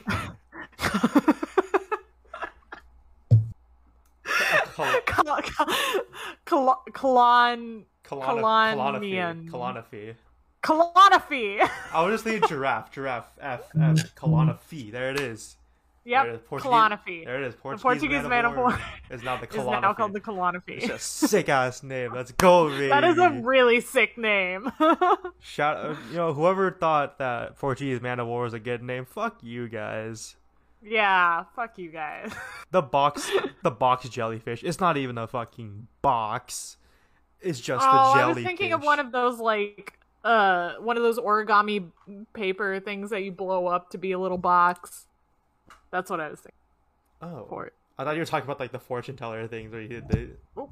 [7.15, 9.49] Colona- colonophy.
[9.49, 10.15] Colonophy.
[10.63, 11.69] colonophy.
[11.93, 14.91] I was just thinking giraffe, giraffe, F, F, colonophy.
[14.91, 15.57] There it is.
[16.05, 17.23] There yep, colonophy.
[17.23, 17.55] There it is.
[17.55, 18.77] Portuguese, Portuguese man, of war.
[19.09, 20.81] is now the Is now called the colonophy.
[20.83, 22.13] It's a sick ass name.
[22.13, 22.89] Let's go, baby.
[22.89, 24.69] That is a really sick name.
[25.39, 25.77] shout.
[25.77, 29.41] uh, You know, whoever thought that Portuguese man of war was a good name, fuck
[29.41, 30.35] you guys.
[30.83, 32.31] Yeah, fuck you guys.
[32.71, 33.29] The box,
[33.61, 34.63] the box jellyfish.
[34.63, 36.77] It's not even a fucking box.
[37.39, 38.23] It's just oh, the jellyfish.
[38.23, 41.91] I was thinking of one of those like uh one of those origami
[42.33, 45.05] paper things that you blow up to be a little box.
[45.91, 46.57] That's what I was thinking
[47.21, 47.71] Oh, for.
[47.99, 50.29] I thought you were talking about like the fortune teller things where you did the.
[50.57, 50.69] Oh.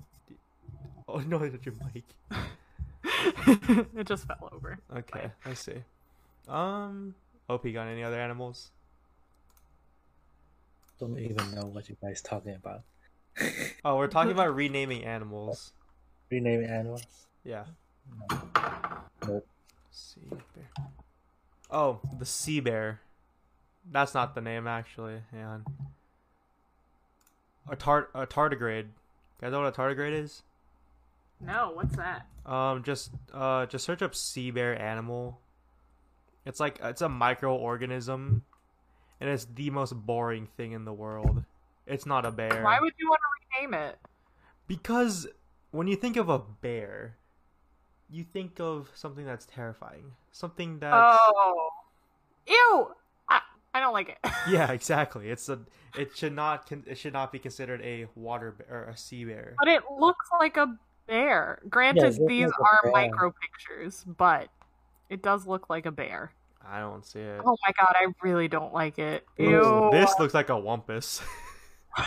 [1.08, 2.04] Oh no, it's your mic.
[3.96, 4.80] it just fell over.
[4.98, 5.84] Okay, I see.
[6.50, 7.14] Um,
[7.48, 8.72] OP got any other animals?
[11.02, 12.84] Don't even know what you guys talking about.
[13.84, 15.74] Oh, we're talking about renaming animals.
[16.30, 17.04] Renaming animals.
[17.44, 17.64] Yeah.
[19.28, 19.48] Nope.
[19.90, 20.70] Sea bear.
[21.72, 23.02] Oh, the sea bear.
[23.92, 25.24] That's not the name actually.
[25.32, 25.66] Hang on.
[27.68, 28.84] A tart a tardigrade.
[28.84, 28.92] You
[29.42, 30.44] guys know what a tardigrade is?
[31.40, 32.28] No, what's that?
[32.46, 35.40] Um, just uh, just search up sea bear animal.
[36.46, 38.42] It's like it's a microorganism,
[39.22, 41.44] and it's the most boring thing in the world.
[41.86, 42.64] It's not a bear.
[42.64, 44.00] Why would you want to rename it?
[44.68, 45.28] Because
[45.70, 47.18] when you think of a bear,
[48.10, 51.70] you think of something that's terrifying, something that Oh,
[52.48, 52.88] ew!
[53.30, 53.42] I,
[53.76, 54.18] I, don't like it.
[54.50, 55.30] Yeah, exactly.
[55.30, 55.60] It's a.
[55.98, 56.72] It should not.
[56.88, 59.56] It should not be considered a water bear or a sea bear.
[59.60, 60.76] But it looks like a
[61.08, 61.60] bear.
[61.70, 64.50] Granted, it looks these like are micro pictures, but
[65.10, 66.32] it does look like a bear.
[66.70, 67.42] I don't see it.
[67.46, 69.26] Oh my god, I really don't like it.
[69.38, 69.90] Ew.
[69.92, 71.22] This looks like a wampus.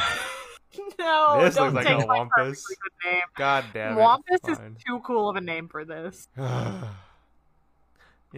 [0.98, 2.64] no, this looks like a wampus.
[3.04, 3.22] name.
[3.36, 4.00] God damn it.
[4.00, 6.28] Wampus is too cool of a name for this.
[6.36, 6.44] you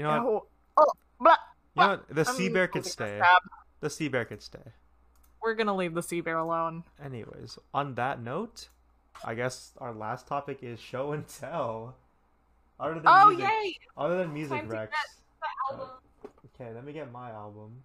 [0.02, 0.42] know what?
[0.76, 1.38] Oh, but
[1.74, 2.08] You know what?
[2.08, 3.20] The I'm sea bear could stay.
[3.80, 4.72] The sea bear could stay.
[5.42, 6.84] We're gonna leave the sea bear alone.
[7.02, 8.68] Anyways, on that note,
[9.24, 11.94] I guess our last topic is show and tell.
[12.80, 13.76] Other than Oh music, yay!
[13.96, 14.92] Other than music Rex.
[16.58, 16.68] Get The album.
[16.68, 17.82] Okay, let me get my album.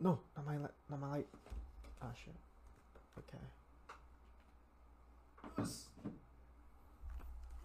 [0.00, 0.70] No, not my light.
[0.90, 1.26] Not my light.
[2.02, 2.34] Oh shit.
[3.18, 3.38] Okay.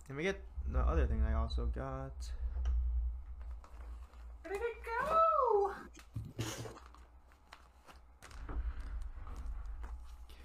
[0.10, 0.39] Let me get
[0.72, 2.32] the other thing I also got.
[4.41, 5.72] Where did it go?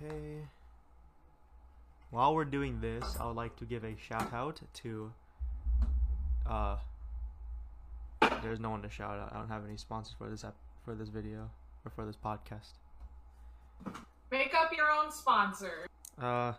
[0.04, 0.48] Okay.
[2.10, 5.12] While we're doing this, I would like to give a shout out to.
[6.46, 6.76] Uh.
[8.42, 9.32] There's no one to shout out.
[9.32, 11.50] I don't have any sponsors for this ep- for this video
[11.84, 12.72] or for this podcast.
[14.30, 15.86] Make up your own sponsor.
[16.20, 16.52] Uh,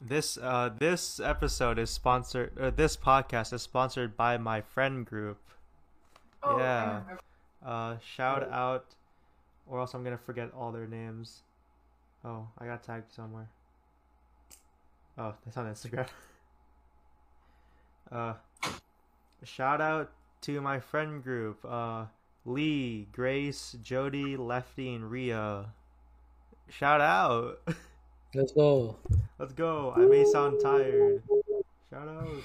[0.00, 2.52] this uh this episode is sponsored.
[2.58, 5.38] Or this podcast is sponsored by my friend group.
[6.42, 7.02] Oh, Yeah.
[7.64, 8.86] Uh, shout out,
[9.68, 11.42] or else I'm gonna forget all their names.
[12.24, 13.48] Oh, I got tagged somewhere.
[15.18, 16.08] Oh, that's on Instagram.
[18.12, 18.34] uh,
[19.44, 20.12] shout out
[20.42, 21.64] to my friend group.
[21.64, 22.06] Uh,
[22.44, 25.66] Lee, Grace, Jody, Lefty, and Ria.
[26.68, 27.60] Shout out.
[28.34, 28.96] Let's go.
[29.38, 29.92] Let's go.
[29.94, 31.22] I may sound tired.
[31.90, 32.42] Shout out.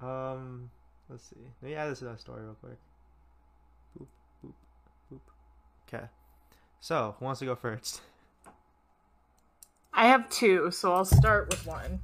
[0.00, 0.70] Um,
[1.10, 1.36] let's see.
[1.60, 2.78] Let me add this to that story real quick.
[3.98, 4.06] Boop,
[4.44, 4.52] boop,
[5.12, 5.20] boop.
[5.86, 6.04] Okay.
[6.80, 8.00] So, who wants to go first?
[9.92, 12.00] I have two, so I'll start with one.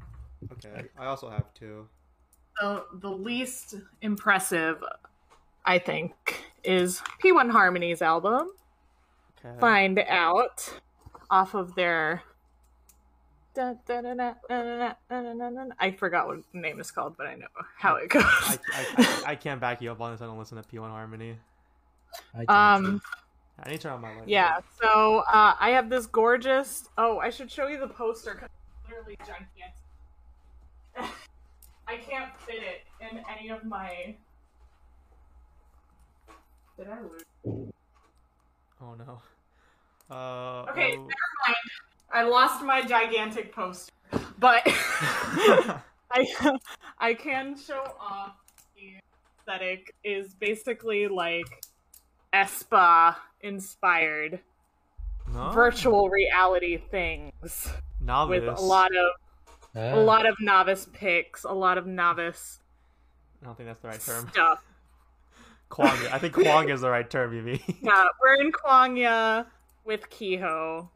[0.52, 0.88] Okay.
[0.98, 1.88] I also have two
[2.60, 4.82] the, the least impressive,
[5.64, 8.50] I think, is P1 Harmony's album.
[9.44, 9.58] Okay.
[9.60, 10.80] Find out
[11.30, 12.22] off of their.
[13.54, 13.76] I
[15.98, 18.22] forgot what the name is called, but I know how it goes.
[18.24, 20.22] I, I, I, I can't back you up on this.
[20.22, 21.36] I don't listen to P1 Harmony.
[22.34, 23.02] I um,
[23.62, 24.28] I need to turn on my light.
[24.28, 26.88] Yeah, so uh, I have this gorgeous.
[26.98, 28.34] Oh, I should show you the poster.
[28.34, 31.14] Cause it's literally gigantic.
[31.86, 34.14] I can't fit it in any of my.
[36.76, 37.72] Did I lose?
[38.80, 39.20] Oh no.
[40.10, 40.70] Uh.
[40.70, 41.00] Okay, oh.
[41.00, 41.56] never mind.
[42.12, 43.92] I lost my gigantic poster,
[44.38, 46.26] but I
[46.98, 48.36] I can show off
[48.76, 48.98] the
[49.40, 51.64] aesthetic is basically like
[52.32, 54.40] aespa inspired
[55.32, 55.50] no?
[55.52, 57.68] virtual reality things
[58.00, 58.40] Novice.
[58.40, 59.12] with a lot of
[59.74, 62.60] Ah, a lot of novice picks, a lot of novice
[63.42, 64.28] I don't think that's the right term.
[64.30, 64.62] stuff.
[65.68, 65.96] Kwang.
[66.12, 67.60] I think Kwang is the right term, you mean?
[67.82, 69.46] Yeah, we're in Kwangya
[69.84, 70.88] with Keeho.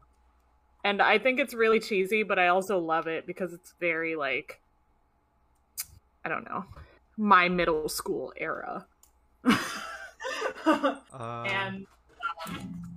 [0.83, 4.61] And I think it's really cheesy, but I also love it because it's very like
[6.23, 6.65] I don't know,
[7.17, 8.85] my middle school era.
[9.43, 10.95] Uh,
[11.47, 11.85] and
[12.45, 12.93] um,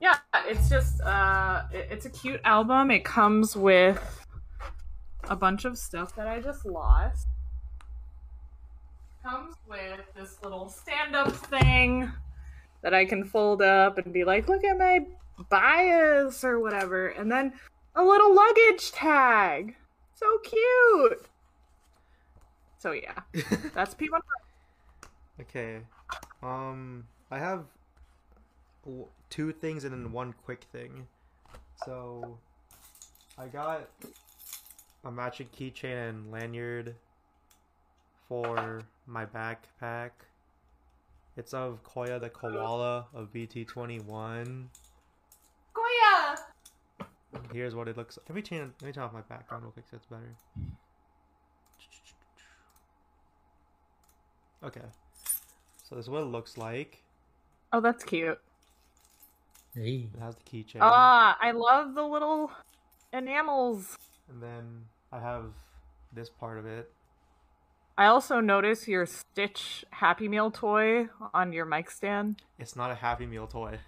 [0.00, 0.16] yeah,
[0.46, 2.90] it's just uh it- it's a cute album.
[2.90, 4.26] It comes with
[5.28, 7.28] a bunch of stuff that I just lost.
[9.22, 12.10] Comes with this little stand-up thing
[12.82, 15.06] that I can fold up and be like, look at my
[15.48, 17.52] bias or whatever, and then
[17.94, 19.76] a little luggage tag.
[20.14, 21.26] So cute.
[22.78, 23.14] So yeah,
[23.74, 24.20] that's P1.
[25.40, 25.80] Okay.
[26.42, 27.64] Um, I have
[29.30, 31.06] two things and then one quick thing.
[31.84, 32.38] So,
[33.36, 33.88] I got
[35.04, 36.94] a matching keychain and lanyard
[38.28, 40.10] for my backpack.
[41.36, 44.66] It's of Koya the koala of BT21.
[45.74, 46.38] Koya.
[47.52, 48.28] Here's what it looks like.
[48.28, 50.34] Let me turn, let me turn off my background real quick so it's better.
[54.64, 54.86] Okay.
[55.84, 57.02] So this is what it looks like.
[57.72, 58.40] Oh, that's cute.
[59.74, 60.08] hey.
[60.12, 60.78] It has the keychain.
[60.80, 62.50] Ah, I love the little
[63.12, 63.96] enamels.
[64.30, 65.52] And then I have
[66.12, 66.90] this part of it.
[67.96, 72.42] I also notice your Stitch Happy Meal toy on your mic stand.
[72.58, 73.78] It's not a Happy Meal toy.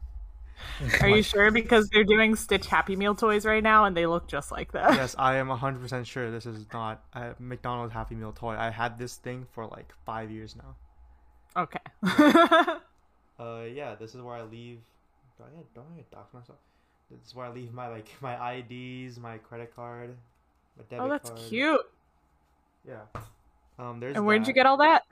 [1.02, 1.50] Are you sure?
[1.50, 4.94] Because they're doing Stitch Happy Meal toys right now, and they look just like that.
[4.94, 8.56] yes, I am 100% sure this is not a McDonald's Happy Meal toy.
[8.56, 11.62] I had this thing for like five years now.
[11.62, 12.76] Okay.
[13.38, 14.78] Uh, yeah, this is where I leave.
[15.36, 16.58] Do I don't I dox myself?
[17.10, 20.16] This is where I leave my like my IDs, my credit card,
[20.76, 21.00] my debit card.
[21.00, 21.42] oh, that's card.
[21.48, 21.80] cute.
[22.86, 23.00] Yeah.
[23.78, 24.16] Um, there's.
[24.16, 25.02] And where'd you get all that?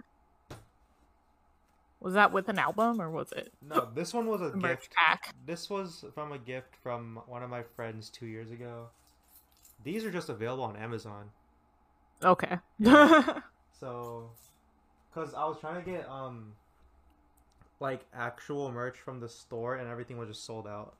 [2.00, 4.90] Was that with an album or was it No, this one was a gift.
[4.94, 5.34] pack?
[5.46, 8.88] This was from a gift from one of my friends two years ago.
[9.84, 11.30] These are just available on Amazon.
[12.22, 12.58] Okay.
[13.80, 14.30] So,
[15.14, 16.52] cause I was trying to get um,
[17.80, 20.94] like actual merch from the store, and everything was just sold out.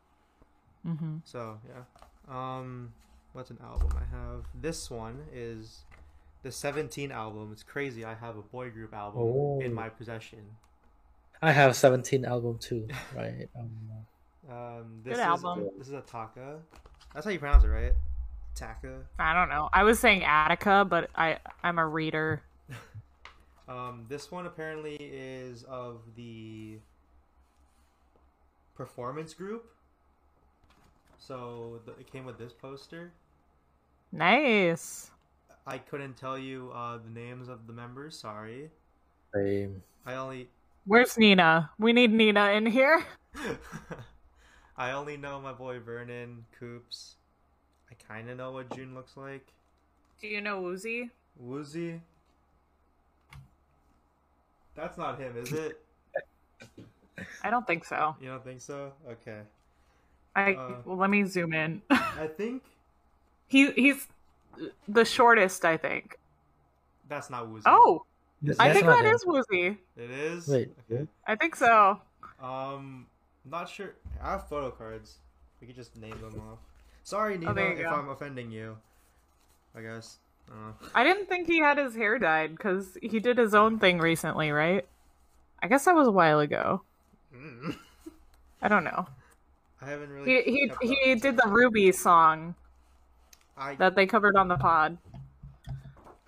[0.85, 1.83] Hmm So yeah.
[2.29, 2.93] Um,
[3.33, 4.45] what's an album I have?
[4.61, 5.85] This one is
[6.43, 7.51] the 17 album.
[7.53, 8.05] It's crazy.
[8.05, 9.61] I have a boy group album Oh.
[9.61, 10.41] in my possession.
[11.43, 13.49] I have 17 album too, right?
[13.59, 13.71] Um,
[14.51, 15.71] Um, this Good is album.
[15.79, 16.59] this is a Taka.
[17.15, 17.93] That's how you pronounce it, right?
[18.55, 19.01] Taka.
[19.19, 19.69] I don't know.
[19.73, 22.43] I was saying Attica, but I I'm a reader.
[23.67, 26.77] Um, this one apparently is of the
[28.75, 29.71] performance group.
[31.19, 33.13] So the, it came with this poster.
[34.13, 35.11] Nice.
[35.67, 38.19] I couldn't tell you uh, the names of the members.
[38.19, 38.71] Sorry.
[39.35, 39.83] same.
[40.07, 40.49] I only
[40.87, 41.71] Where's Nina?
[41.79, 43.03] We need Nina in here.
[44.77, 47.17] I only know my boy Vernon Coops.
[47.91, 49.47] I kind of know what Jun looks like.
[50.21, 51.11] Do you know Woozi?
[51.43, 52.01] Woozi.
[54.75, 55.81] That's not him, is it?
[57.43, 58.15] I don't think so.
[58.21, 58.93] You don't think so?
[59.09, 59.41] Okay.
[60.37, 60.73] I Uh.
[60.85, 61.83] well, let me zoom in.
[61.91, 62.63] I think
[63.49, 64.07] he he's
[64.89, 66.19] the shortest, I think.
[67.09, 67.63] that's not Woozi.
[67.67, 68.05] Oh,
[68.45, 69.15] Th- I think not that him.
[69.15, 69.77] is Woozi.
[69.97, 70.49] It is?
[70.49, 71.07] Wait, Okay.
[71.27, 72.01] I think so.
[72.43, 73.07] Um,
[73.51, 73.95] not sure.
[74.23, 75.17] I have photo cards.
[75.61, 76.59] We could just name them off.
[77.05, 77.89] Sorry, Nina, Oh, if go.
[77.89, 78.77] I'm offending you.
[79.77, 80.19] I guess.
[80.51, 83.99] Uh, I didn't think he had his hair dyed because he did his own thing
[83.99, 84.87] recently, right?
[85.63, 86.83] I guess that was a while ago.
[87.35, 87.77] mm.
[88.63, 89.07] I don't know.
[89.85, 90.43] I haven't really.
[90.43, 92.55] He he he did the Ruby song
[93.57, 94.97] I that they covered on the pod.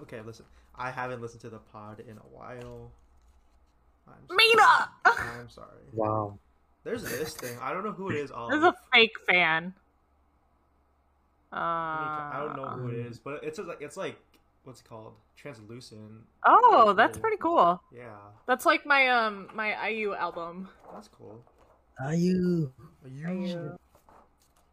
[0.03, 0.21] okay.
[0.21, 0.45] Listen,
[0.77, 2.91] I haven't listened to the pod in a while.
[4.07, 4.37] I'm sorry.
[4.37, 4.91] Mina.
[5.41, 5.69] I'm sorry.
[5.93, 6.39] Wow.
[6.85, 7.57] There's this thing.
[7.61, 8.31] I don't know who it is.
[8.31, 9.75] Um, This is a fake fan.
[11.53, 14.17] Uh, I don't know who it is, but it's like it's like
[14.65, 15.15] what's it called?
[15.37, 16.01] Translucent.
[16.45, 17.23] Oh, Pretty that's cool.
[17.23, 17.83] pretty cool.
[17.95, 20.69] Yeah, That's like my um my IU album.
[20.93, 21.43] that's cool.
[22.01, 22.73] Are you?
[23.05, 23.29] Are you?
[23.47, 23.77] IU.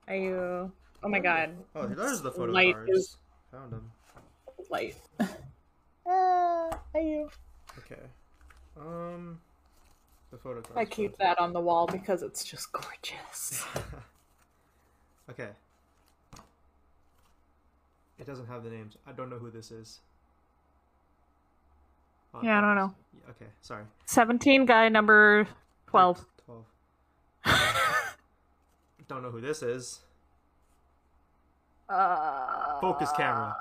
[0.09, 0.71] IU.
[1.03, 1.51] Oh my god.
[1.75, 2.91] Oh, there's the photo Light cards.
[2.91, 3.17] is-
[3.51, 3.91] Found them.
[4.69, 4.95] Light.
[6.05, 7.29] Uh, you?
[7.79, 8.01] Okay.
[8.77, 9.39] Um,
[10.31, 10.75] the photo cards.
[10.77, 13.63] I keep that on the wall because it's just gorgeous.
[15.29, 15.47] okay.
[18.19, 18.97] It doesn't have the names.
[19.07, 19.99] I don't know who this is.
[22.33, 22.93] Oh, Yeah, I don't know.
[23.29, 23.85] Okay, sorry.
[24.05, 25.47] 17 guy number
[25.87, 26.25] 12.
[29.07, 29.99] Don't know who this is.
[31.89, 33.55] Uh, Focus camera.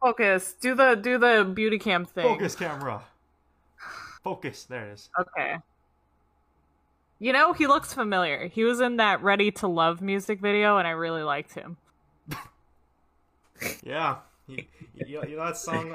[0.00, 0.54] Focus.
[0.60, 2.24] Do the do the beauty cam thing.
[2.24, 3.02] Focus camera.
[4.22, 4.64] Focus.
[4.64, 5.10] There it is.
[5.18, 5.56] Okay.
[7.18, 8.48] You know, he looks familiar.
[8.48, 11.76] He was in that Ready to Love music video and I really liked him.
[13.82, 14.16] Yeah.
[14.46, 15.94] He, you, you know that song, uh,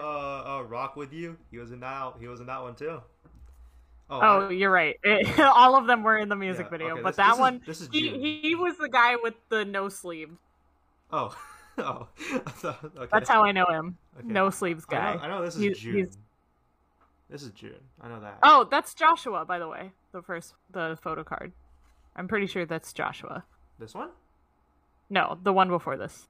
[0.57, 1.37] uh, "Rock with You"?
[1.51, 2.13] He was in that.
[2.19, 3.01] He was in that one too.
[4.11, 4.97] Oh, oh, I- you're right.
[5.03, 7.33] It- all of them were in the music Yeah, video, okay, but this- that this
[7.35, 10.31] is- one this is he, he was the guy with the no sleeve.
[11.11, 11.35] Oh,
[11.77, 12.07] oh.
[12.63, 13.07] Okay.
[13.11, 13.97] That's how I know him.
[14.19, 14.27] Okay.
[14.27, 15.15] No sleeves I guy.
[15.15, 15.93] know, I know this is He- Jun.
[15.95, 16.17] he's-
[17.29, 17.71] This is Jun.
[18.01, 18.39] I know that.
[18.43, 19.91] Oh, that's Joshua, by the way.
[20.11, 21.53] The first the photo card.
[22.17, 23.45] I'm pretty sure that's Joshua.
[23.79, 24.09] This one?
[25.09, 26.27] No, the one before this.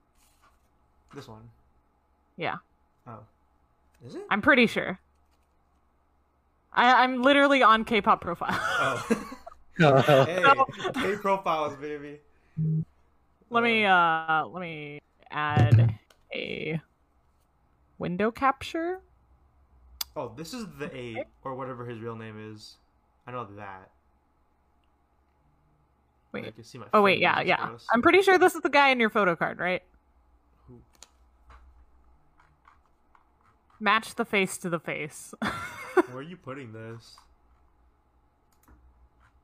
[1.16, 1.50] This one?
[2.38, 2.58] Yeah.
[3.08, 3.20] Oh,
[4.06, 4.22] is it?
[4.30, 5.00] I'm pretty sure.
[6.74, 8.58] I, I'm literally on K-pop profile.
[8.60, 9.28] Oh,
[9.80, 10.44] Oh, hey,
[10.96, 12.20] K profiles, baby.
[13.50, 15.00] let me uh let me
[15.32, 15.96] add
[16.34, 16.80] a
[17.98, 19.00] window capture.
[20.16, 22.78] Oh, this is the eight or whatever his real name is.
[23.26, 23.90] I know that.
[26.34, 26.46] Wait.
[26.46, 27.68] I can see my Oh wait, yeah, yeah.
[27.68, 27.88] gross.
[27.94, 29.82] I'm pretty sure this is the guy in your photo card, right?
[30.68, 30.80] Who?
[33.82, 35.34] Match the face to the face.
[35.42, 37.16] Where are you putting this?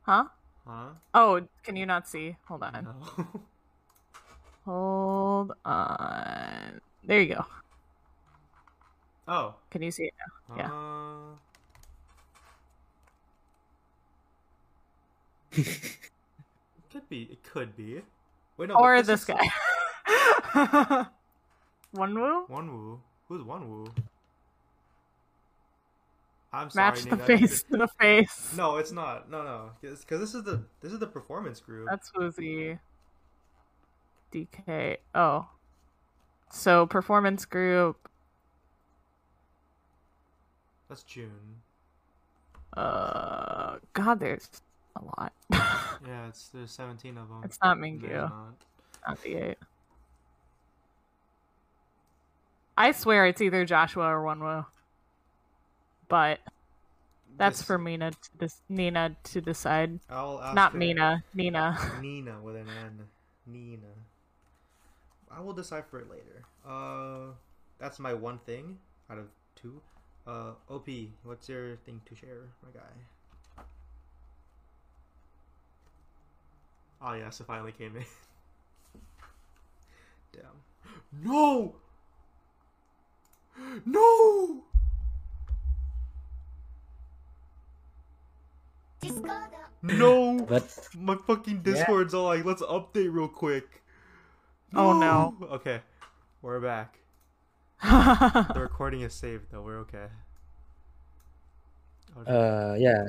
[0.04, 0.26] huh?
[0.66, 0.90] Huh?
[1.14, 2.38] Oh, can you not see?
[2.48, 2.86] Hold on.
[2.86, 3.28] No.
[4.66, 6.80] Hold on.
[7.04, 7.46] There you go.
[9.28, 9.56] oh.
[9.72, 10.14] Can you see it
[10.50, 10.56] now?
[10.56, 10.72] Yeah.
[15.56, 15.64] Uh,
[16.92, 17.24] could be.
[17.32, 18.02] It could be.
[18.58, 18.76] Wait, no.
[18.76, 19.50] or this this is- guy.
[21.96, 22.48] Wonwoo.
[22.50, 23.02] One Woo.
[23.28, 23.90] Who's Wonwoo?
[26.54, 26.91] I'm sorry.
[26.91, 27.26] Match the Nina.
[27.26, 28.54] face to the face.
[28.56, 29.30] No, it's not.
[29.30, 29.72] No, no.
[29.82, 31.88] Because this is the this is the performance group.
[31.89, 32.80] That's Woozi.
[34.34, 34.98] DK.
[35.14, 35.48] Oh.
[36.52, 38.10] So performance group.
[40.89, 41.32] That's Jun.
[42.76, 44.50] Uh, God, there's
[44.95, 45.34] a lot.
[46.08, 47.41] Yeah, it's there's 17 of them.
[47.43, 48.30] it's not Mingyu.
[48.30, 48.54] not.
[49.08, 49.58] Not the eight.
[52.78, 54.66] I swear it's either Joshua or Wonwoo.
[56.08, 56.39] But
[57.38, 59.99] that's This- for Mina to Nina to decide.
[60.10, 61.24] I'll ask Not Mina.
[61.34, 61.78] Nina.
[62.01, 63.08] Nina with an N.
[63.45, 63.88] Nina.
[65.30, 66.45] I will decide for it later.
[66.66, 67.34] Uh,
[67.80, 68.80] that's my one thing
[69.10, 69.82] out of two.
[70.26, 70.88] Uh, OP,
[71.24, 73.64] what's your thing to share, my guy?
[77.01, 78.03] Oh yes, it finally came in.
[80.34, 81.24] Damn.
[81.24, 81.76] No!
[83.86, 84.64] No!
[89.82, 90.39] No!
[90.39, 93.84] But My fucking Discord's all like, let's update real quick.
[94.74, 95.36] Oh, no.
[95.53, 95.82] Okay,
[96.41, 96.99] we're back.
[97.84, 99.62] The recording is saved though.
[99.62, 100.08] We're okay.
[102.26, 103.03] Oh, uh, yeah,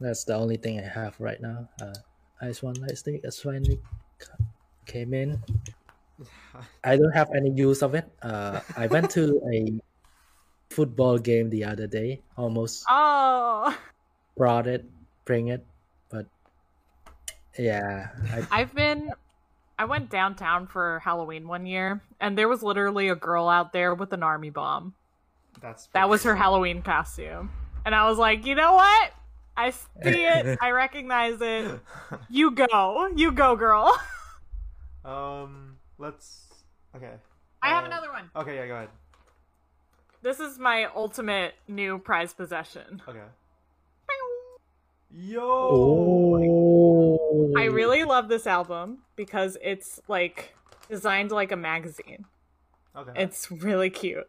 [0.00, 1.68] that's the only thing I have right now.
[1.80, 1.94] Uh,
[2.42, 3.80] IZ*ONE Lightstick as finally
[4.20, 4.28] c-
[4.84, 5.40] came in.
[6.84, 8.04] I don't have any use of it.
[8.22, 9.80] Uh, I went to a
[10.68, 12.20] football game the other day.
[12.36, 13.74] Almost oh.
[14.36, 14.84] brought it,
[15.24, 15.64] bring it,
[16.10, 16.26] but
[17.58, 19.12] yeah, I, I've been
[19.78, 23.94] I went downtown for Halloween one year and there was literally a girl out there
[23.94, 24.94] with an army bomb.
[25.60, 27.50] That's That was her Halloween costume.
[27.86, 29.12] And I was like, "You know what?
[29.56, 30.58] I see it.
[30.60, 31.80] I recognize it.
[32.30, 33.08] You go.
[33.14, 33.96] You go, girl."
[35.04, 36.48] um, let's.
[36.96, 37.12] Okay.
[37.62, 38.30] I have Uh, another one.
[38.36, 38.88] Okay, yeah, go ahead.
[40.22, 43.02] This is my ultimate new prize possession.
[43.06, 43.20] Okay.
[45.16, 45.42] Yo.
[45.70, 50.56] oh, I really love this album because it's like
[50.88, 52.24] designed like a magazine.
[52.96, 53.12] Okay.
[53.14, 54.28] It's really cute.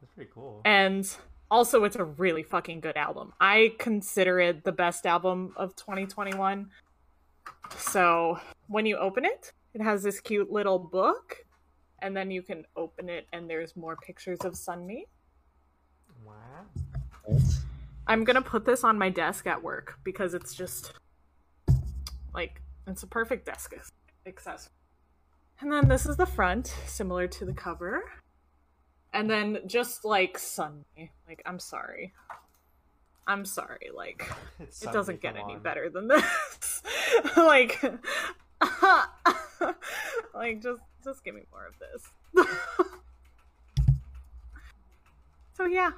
[0.00, 0.60] That's pretty cool.
[0.66, 1.08] And
[1.50, 3.32] also it's a really fucking good album.
[3.40, 6.68] I consider it the best album of 2021.
[7.78, 11.44] So, when you open it, it has this cute little book
[12.02, 15.04] and then you can open it and there's more pictures of Sunmi.
[16.22, 16.66] Wow.
[18.06, 20.92] I'm going to put this on my desk at work because it's just
[22.32, 23.90] like it's a perfect desk ac-
[24.26, 24.72] accessory.
[25.60, 28.04] And then this is the front, similar to the cover.
[29.12, 31.10] And then just like Sunny.
[31.26, 32.12] Like I'm sorry.
[33.26, 33.90] I'm sorry.
[33.94, 34.30] Like
[34.60, 35.62] It's it doesn't get any on.
[35.62, 36.82] better than this.
[37.36, 37.82] like
[40.34, 42.46] like just just give me more of this.
[45.56, 45.92] so yeah.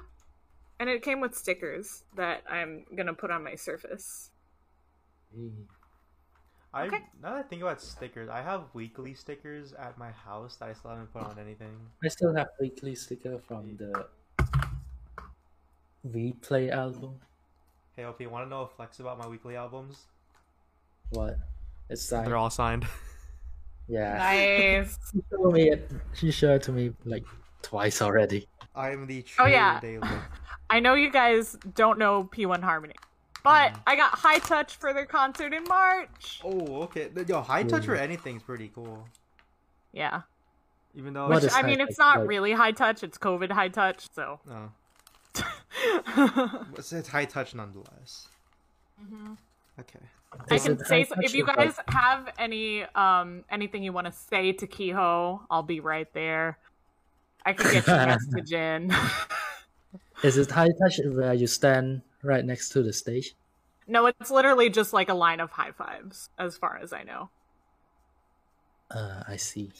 [0.79, 4.31] And it came with stickers that I'm gonna put on my surface.
[6.73, 7.03] I Okay.
[7.21, 10.73] now that I think about stickers, I have Weeekly stickers at my house that I
[10.73, 11.75] still haven't put on anything.
[12.03, 14.07] I still have Weeekly sticker from the
[16.03, 17.19] We Play album.
[17.95, 20.05] Hey, OP, want to know a flex about my Weeekly albums?
[21.09, 21.37] What?
[21.89, 22.27] It's signed.
[22.27, 22.85] They're all signed.
[23.87, 24.17] yeah.
[24.17, 24.97] Nice.
[25.11, 25.91] She showed me it.
[26.13, 27.25] She showed it to me like
[27.63, 28.47] twice already.
[28.75, 29.79] I am the Oh, yeah.
[29.81, 30.07] daily.
[30.69, 32.93] I know you guys don't know P1 Harmony,
[33.43, 33.79] but Mm.
[33.87, 36.41] I got High Touch for their concert in March.
[36.43, 37.09] Oh, okay.
[37.27, 39.07] Yo, high touch for anything's pretty cool.
[39.93, 40.21] Yeah.
[40.95, 42.05] Even though Which is I mean, it's touch?
[42.05, 44.39] not Like- really high touch, it's COVID high touch, so.
[44.45, 44.71] no,
[46.77, 48.27] it's, it's high touch nonetheless.
[49.79, 49.99] Okay.
[50.51, 54.05] I can it say so, if you guys like- have any um anything you want
[54.07, 56.57] to say to Keeho, I'll be right there.
[57.45, 58.93] I can get your message in.
[60.23, 63.35] Is it high touch where you stand right next to the stage?
[63.89, 67.29] no, it's literally just like a line of high fives, as far as I know.
[68.91, 69.71] Uh, I see.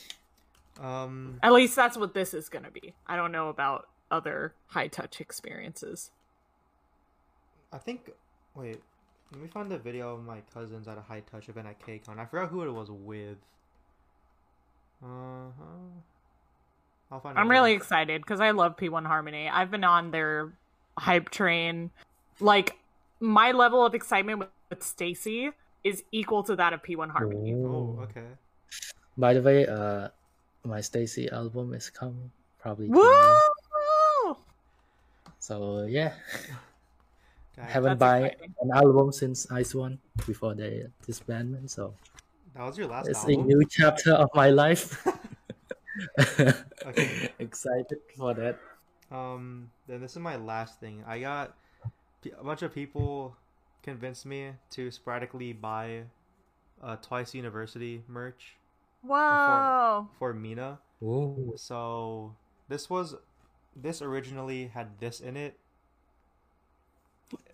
[0.81, 2.93] Um, At least that's what this is gonna be.
[3.05, 6.11] I don't know about other high touch experiences.
[7.71, 8.11] I think.
[8.55, 8.81] Wait,
[9.31, 12.17] let me find the video of my cousins at a high touch event at KCON.
[12.17, 13.37] I forgot who it was with.
[15.03, 15.99] Uh huh.
[17.11, 17.37] I'll find.
[17.37, 17.59] a I'm video.
[17.61, 19.49] really excited because I love P1 Harmony.
[19.49, 20.53] I've been on their
[20.97, 21.89] hype train.
[22.39, 22.77] Like
[23.19, 25.51] my level of excitement with, with STAYC
[25.83, 27.53] is equal to that of P1 Harmony.
[27.55, 28.03] Oh, Oh.
[28.03, 28.27] okay.
[29.17, 30.09] By the way, uh,
[30.63, 32.87] my STAYC album is coming probably.
[32.87, 33.39] tonight.
[34.25, 34.37] Woo!
[35.39, 36.13] So yeah,
[37.57, 39.97] Guys, haven't That's buy an album since IZ*ONE
[40.27, 41.69] before the disbandment.
[41.71, 41.93] So
[42.55, 45.05] That was your last It's a new chapter of my life.
[46.85, 47.29] Okay.
[47.39, 48.59] Excited for that.
[49.11, 51.03] Um, then this is my last thing.
[51.07, 51.55] I got
[52.39, 53.35] a bunch of people
[53.83, 56.03] convinced me to sporadically buy
[56.83, 58.55] uh, Twice University merch
[59.01, 60.07] Whoa.
[60.19, 60.79] for Mina.
[61.01, 61.53] Ooh.
[61.55, 62.35] So
[62.67, 63.15] this was
[63.75, 65.57] this originally had this in it.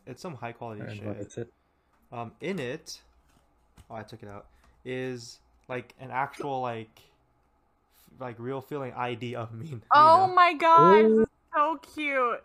[0.07, 1.17] It's some high quality And shit.
[1.17, 1.51] is it?
[2.11, 3.01] Um, in it,
[3.89, 4.45] oh, I took it out.
[4.83, 7.03] Is like an actual like, f-
[8.19, 9.81] like real feeling ID of Mina.
[9.91, 11.05] Oh my god.
[11.05, 11.27] Ooh.
[11.53, 12.43] So cute.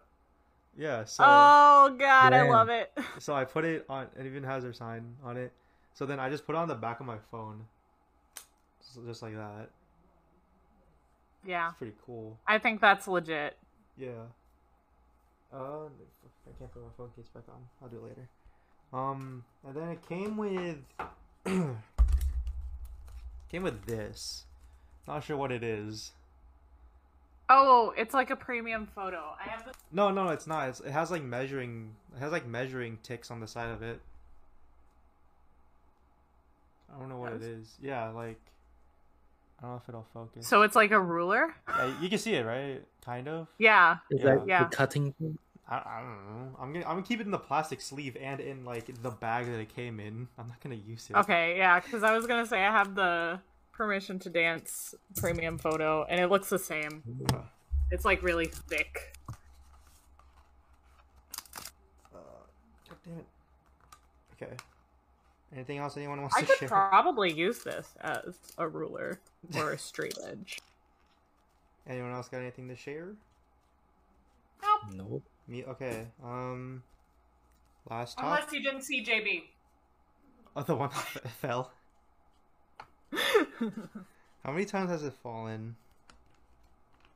[0.77, 1.05] Yeah.
[1.05, 1.25] So.
[1.27, 2.93] oh god, I love it.
[3.19, 4.07] So I put it on.
[4.19, 5.53] It even has her sign on it.
[5.95, 7.67] So then I just put it on the back of my phone,
[8.81, 9.69] just, just like that.
[11.45, 11.69] Yeah.
[11.69, 12.39] It's pretty cool.
[12.47, 13.57] I think that's legit.
[13.99, 14.11] Yeah.
[15.53, 15.87] Uh,
[16.47, 17.61] I can't put my phone case back on.
[17.83, 18.29] I'll do it later.
[18.93, 20.79] Um, and then it came with
[23.51, 24.45] came with this.
[25.07, 26.13] Not sure what it is.
[27.49, 29.35] Oh, it's like a premium photo.
[29.45, 30.69] I have the No, no, it's not.
[30.69, 31.95] It's, it has like measuring.
[32.17, 34.01] It has like measuring ticks on the side of it.
[36.95, 37.49] I don't know what it Does?
[37.49, 37.75] is.
[37.83, 38.41] Yeah, like
[39.59, 40.47] I don't know if it'll focus.
[40.47, 41.55] So it's like a ruler?
[41.69, 42.83] Yeah, you can see it, right?
[43.05, 43.49] Kind of.
[43.59, 43.97] Yeah.
[44.11, 44.35] It's Yeah.
[44.35, 44.65] like Yeah.
[44.65, 45.15] the cutting.
[45.69, 46.57] I, I don't know.
[46.61, 49.47] I'm gonna I'm gonna keep it in the plastic sleeve and in like the bag
[49.47, 50.29] that it came in.
[50.39, 51.17] I'm not gonna use it.
[51.17, 53.41] Okay, yeah, because I was gonna say I have the
[53.81, 57.03] permission to dance premium photo and it looks the same.
[57.91, 59.17] It's like really thick.
[62.15, 62.19] uh,
[62.91, 63.27] God damn it.
[64.43, 64.53] Okay.
[65.55, 66.45] Anything else anyone wants to share?
[66.45, 66.69] I to could share?
[66.69, 69.19] probably use this as a ruler
[69.57, 70.59] or a straight edge.
[71.89, 73.15] Anyone else got anything to share?
[74.63, 74.95] Nope.
[74.95, 75.23] Nope.
[75.49, 75.65] Me?
[75.65, 76.07] Okay.
[76.23, 76.83] Um.
[77.89, 78.27] Last top.
[78.27, 79.45] Unless you didn't see JB.
[80.55, 81.73] Oh, the one that fell.
[84.45, 85.77] How many times has it fallen?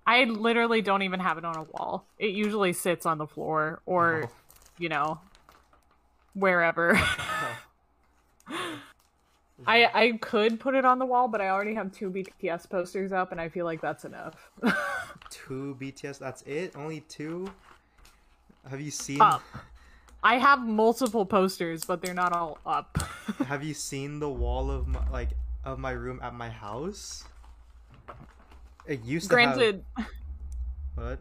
[0.06, 2.04] I literally don't even have it on a wall.
[2.18, 4.30] It usually sits on the floor or, Oh.
[4.78, 5.20] you know,
[6.34, 6.98] wherever.
[9.66, 13.12] I I could put it on the wall, but I already have two BTS posters
[13.12, 14.50] up, and I feel like that's enough.
[15.30, 16.18] two BTS.
[16.18, 16.74] That's it.
[16.76, 17.48] Only two.
[18.68, 19.20] Have you seen?
[19.22, 19.42] up.
[20.22, 22.98] I have multiple posters, but they're not all up.
[23.46, 25.30] Have you seen the wall of my like
[25.64, 27.24] of my room at my house?
[28.86, 30.06] It used to Granted, have
[30.94, 31.18] what?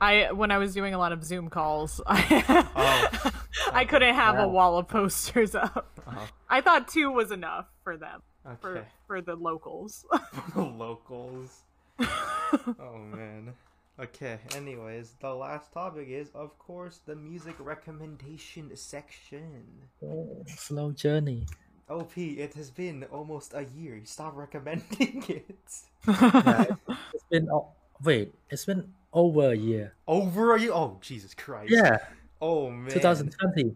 [0.00, 3.30] I when I was doing a lot of Zoom calls, I Oh.
[3.72, 6.00] I couldn't have a wall of posters up.
[6.06, 8.22] Oh, I thought two was enough for them
[8.60, 8.86] for okay.
[9.06, 10.04] for the locals.
[10.32, 11.62] For the locals.
[12.00, 13.52] Oh man.
[13.98, 14.38] Okay.
[14.56, 19.64] Anyways, the last topic is, of course, the music recommendation section.
[20.02, 21.46] Oh, slow journey.
[21.90, 24.00] OP, it has been almost a year.
[24.04, 25.58] Stop recommending it.
[26.06, 27.68] Yeah, it's been oh,
[28.02, 29.92] wait, it's been over a year.
[30.06, 30.72] Over a year?
[30.72, 31.72] Oh, Jesus Christ.
[31.72, 31.98] Yeah,
[32.40, 32.90] Oh man.
[32.90, 33.74] 2020.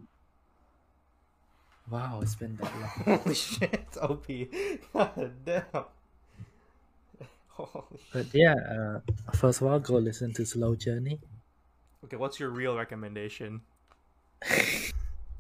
[1.90, 3.18] Wow, it's been that long.
[3.20, 4.26] Holy shit, OP.
[4.92, 5.62] God damn.
[7.50, 8.12] Holy shit.
[8.12, 9.00] But yeah, uh,
[9.34, 11.20] first of all, go listen to Slow Journey.
[12.04, 13.60] Okay, what's your real recommendation?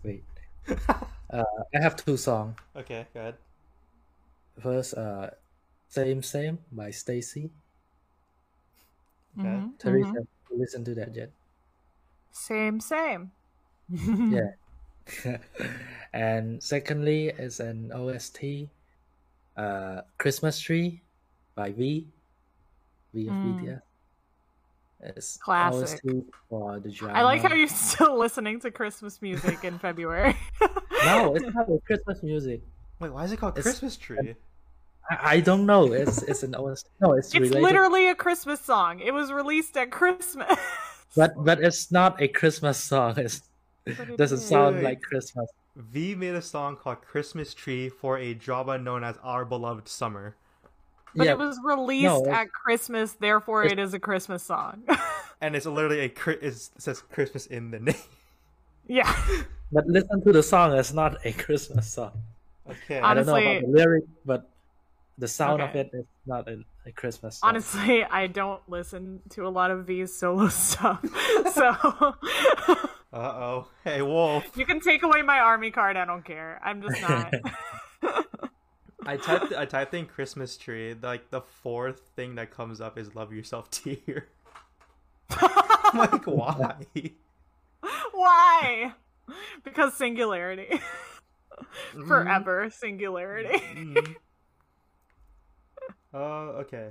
[0.02, 0.24] Wait,
[1.30, 1.44] uh,
[1.74, 2.56] I have two songs.
[2.76, 3.36] okay, good.
[4.60, 5.30] First, uh,
[5.88, 7.52] Same Same by STAYC.
[9.38, 9.64] Okay.
[9.64, 10.26] Mhm, Therese, mhm.
[10.50, 11.32] listen to that yet?
[12.32, 13.32] Same, same.
[14.28, 14.50] Yeah.
[16.12, 18.70] and secondly, is an OST,
[19.56, 21.02] uh, Christmas Tree
[21.54, 22.12] by V.
[23.14, 23.40] V of Mm.
[23.40, 23.82] BTS.
[25.04, 26.00] It's Classic.
[26.04, 27.18] OST for uh, the drama.
[27.18, 30.36] I like how you're still listening to Christmas music in February.
[31.04, 32.62] No, it's not Christmas music.
[32.98, 34.34] Wait, why is it called It's- Christmas tree?
[35.10, 35.92] I, I don't know.
[35.92, 36.88] It's it's an OST.
[37.02, 37.62] No, it's, It's related.
[37.62, 39.00] literally a Christmas song.
[39.00, 40.58] It was released at Christmas.
[41.16, 43.18] But but it's not a Christmas song.
[43.18, 43.42] It's,
[43.84, 44.46] it doesn't is.
[44.48, 45.48] sound like Christmas.
[45.76, 50.34] V made a song called Christmas Tree for a drama known as Our Beloved Summer.
[51.16, 54.82] But yeah, it was released No, at Christmas, therefore it's- a Christmas song.
[55.40, 57.94] And it's literally a it says Christmas in the name.
[58.86, 59.14] yeah.
[59.72, 60.72] but listen to the song.
[60.78, 62.12] It's not a Christmas song.
[62.70, 62.98] Okay.
[62.98, 64.48] I don't know Honestly- about the lyric, but
[65.18, 67.48] the sound of it is not a, a Christmas song.
[67.50, 71.04] Honestly, I don't listen to a lot of V's solo stuff.
[71.52, 71.66] so
[73.12, 73.68] Uh oh.
[73.84, 74.44] Hey, Wolf.
[74.56, 76.58] you can take away my army card, I don't care.
[76.64, 77.34] I'm just not.
[79.06, 80.94] I typed I typed in Christmas tree.
[81.00, 84.28] Like the fourth thing that comes up is "Love Yourself" tear.
[85.94, 86.76] Like, why?
[88.12, 88.92] Why?
[89.62, 90.80] Because singularity.
[92.08, 93.58] Forever singularity.
[93.58, 94.16] Mhm.
[96.14, 96.18] uh,
[96.62, 96.88] okay.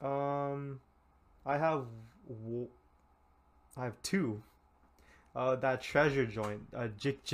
[0.00, 0.80] Um,
[1.44, 1.86] I have,
[2.28, 2.68] w-
[3.76, 4.42] I have two.
[5.34, 7.24] Uh, that treasure joint, uh, Jik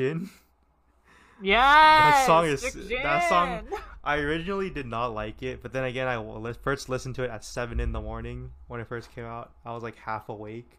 [1.41, 1.47] Jin.
[1.49, 2.27] Yes.
[2.27, 2.62] song is-
[3.03, 3.69] that song-
[4.05, 7.45] I originally did not like it, but then again, I first listened to it at
[7.45, 9.53] seven in the morning when it first came out.
[9.65, 10.79] I was like half awake,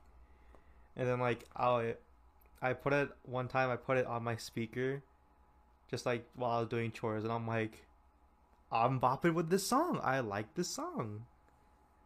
[0.96, 1.96] and then like I,
[2.64, 3.70] I put it one time.
[3.70, 5.04] I put it on my speaker,
[5.90, 7.86] just like while I was doing chores, and I'm like,
[8.72, 10.00] I'm bopping with this song.
[10.04, 11.26] I like this song.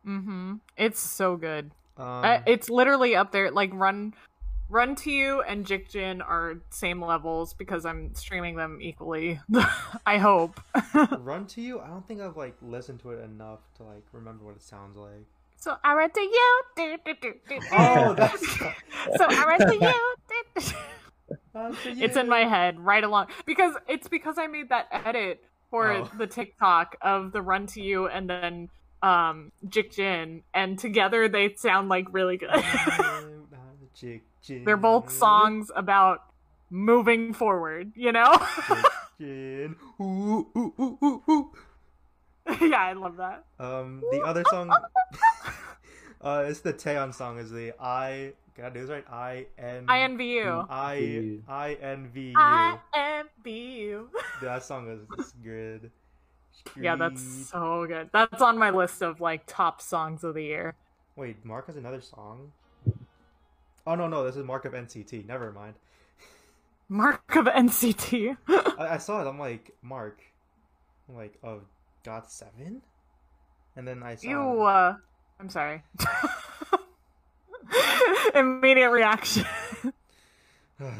[0.05, 0.55] Mm-hmm.
[0.75, 1.71] It's so good.
[1.97, 3.51] Um, I, it's literally up there.
[3.51, 4.13] Like Run,
[4.67, 9.39] Run to You and Jikjin are same levels because I'm streaming them equally.
[10.05, 10.59] I hope.
[11.19, 11.79] Run to You.
[11.79, 14.97] I don't think I've like listened to it enough to like remember what it sounds
[14.97, 15.25] like.
[15.57, 16.61] so I run to you.
[16.75, 17.59] do, do, do.
[17.71, 18.57] Oh, that's.
[18.57, 19.79] so I run to you.
[20.27, 21.37] do, do.
[21.53, 25.43] Run to It's in my head right along because it's because I made that edit
[25.69, 26.09] for Oh.
[26.17, 28.69] the TikTok of the Run to You and then
[29.03, 32.49] um Jikjin and together they sound like really good.
[33.95, 34.21] Jik.
[34.47, 36.23] They're both songs about
[36.69, 38.31] moving forward, you know?
[39.21, 41.51] Ooh, ooh, ooh, ooh, ooh.
[42.61, 43.45] yeah, I love that.
[43.59, 44.69] Um, the other song,
[46.21, 47.39] uh, it's the Taeyeon song.
[47.39, 48.33] Is the I?
[48.57, 49.05] Gotta do this right.
[49.09, 49.85] I N.
[49.87, 50.67] INVU.
[50.69, 52.33] I I N V U.
[52.37, 54.09] I am you.
[54.41, 55.91] That song is is good.
[56.79, 58.09] Yeah, that's so good.
[58.13, 60.75] That's on my list of like top songs of the year.
[61.15, 62.51] Wait, Mark has another song.
[63.87, 65.27] Oh no no, this is Mark of NCT.
[65.27, 65.75] Never mind.
[66.89, 68.35] Mark of NCT.
[68.47, 69.27] I, I saw it.
[69.27, 70.21] I'm like Mark.
[71.07, 71.61] I'm like oh,
[72.03, 72.81] got seven.
[73.75, 74.27] And then I saw.
[74.27, 74.95] you, uh,
[75.39, 75.83] I'm sorry.
[78.35, 79.45] Immediate reaction.
[80.81, 80.93] okay.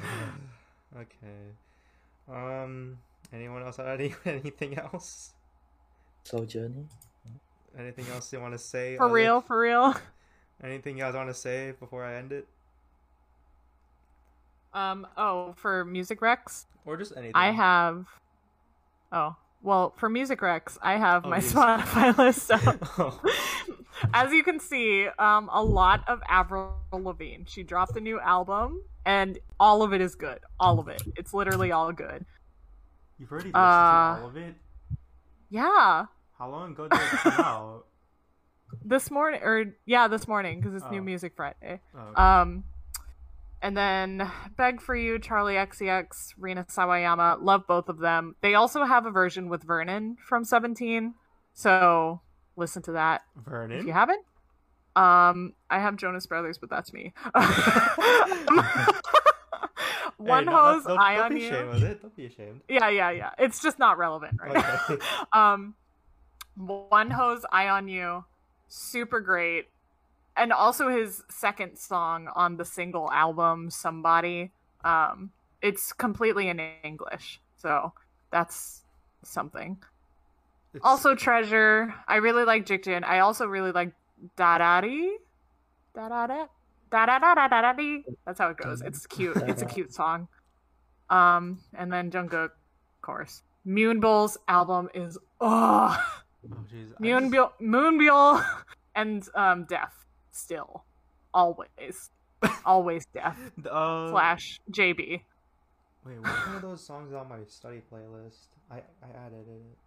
[2.32, 2.98] Um.
[3.34, 3.80] Anyone else?
[3.80, 5.34] Any anything else?
[6.24, 6.86] Soul Journey.
[7.78, 8.96] Anything else you want to say?
[8.98, 9.96] For real, for real.
[10.64, 12.48] Anything you guys want to say before I end it,
[14.76, 17.32] Um, oh, for Music Rex, or just anything?
[17.34, 18.06] I have.
[19.12, 21.54] Oh, well, for Music Rex, I have Oh, my yes.
[21.54, 22.52] Spotify list.
[22.98, 23.22] Oh.
[24.14, 27.44] as you can see, um, a lot of Avril Lavigne.
[27.48, 30.40] She dropped a new album, and all of it is good.
[30.60, 31.02] All of it.
[31.16, 32.26] It's literally all good.
[33.18, 34.56] You've already listened Uh, to all of it.
[35.50, 36.06] Yeah,
[36.38, 37.86] How long ago did it come out?
[38.84, 40.90] this morning, or yeah, this morning because it's Oh.
[40.92, 41.80] New Music Friday.
[41.96, 42.22] Oh, okay.
[42.22, 42.66] Um,
[43.66, 47.42] and then Beg for You, Charlie XCX, Rina Sawayama.
[47.42, 48.36] Love both of them.
[48.42, 51.16] They also have a version with Vernon from Seventeen,
[51.54, 52.22] so
[52.56, 53.80] listen to that Vernon.
[53.80, 54.24] if you haven't.
[54.96, 57.12] Um, I have Jonas Brothers, but that's me.
[60.18, 61.48] One Hey, no- hose, don't, eye don't on be you.
[61.50, 62.02] ashamed of it.
[62.02, 62.62] Don't be ashamed.
[62.70, 63.30] Yeah, yeah, yeah.
[63.38, 64.98] It's just not relevant right now.
[65.34, 65.76] Um
[66.58, 68.24] Wonho's eye on you
[68.70, 69.66] super great
[70.38, 74.52] and also his second song on the single album somebody
[74.84, 75.32] um
[75.62, 77.94] it's completely in english so
[78.32, 78.84] that's
[79.24, 79.78] something.
[80.74, 83.94] It's- also treasure i really like jikjin i also really like
[84.38, 85.10] dadadi
[85.96, 86.50] dadada
[86.92, 88.82] dadadadadadi that's how it goes.
[88.82, 89.38] It's cute.
[89.38, 90.28] It's a cute song.
[91.10, 93.42] Um and then jungkook of course.
[93.66, 96.14] Moonbyul's album is oh Oh.
[96.48, 98.46] I Moonbyul, Moonbyul,
[98.96, 100.05] and um, Def
[100.36, 100.84] still,
[101.34, 102.12] always,
[102.66, 103.38] always Def.
[103.70, 105.22] Uh, slash JB.
[106.06, 108.48] Wait, which one of those songs on my study playlist?
[108.70, 109.78] I I added it.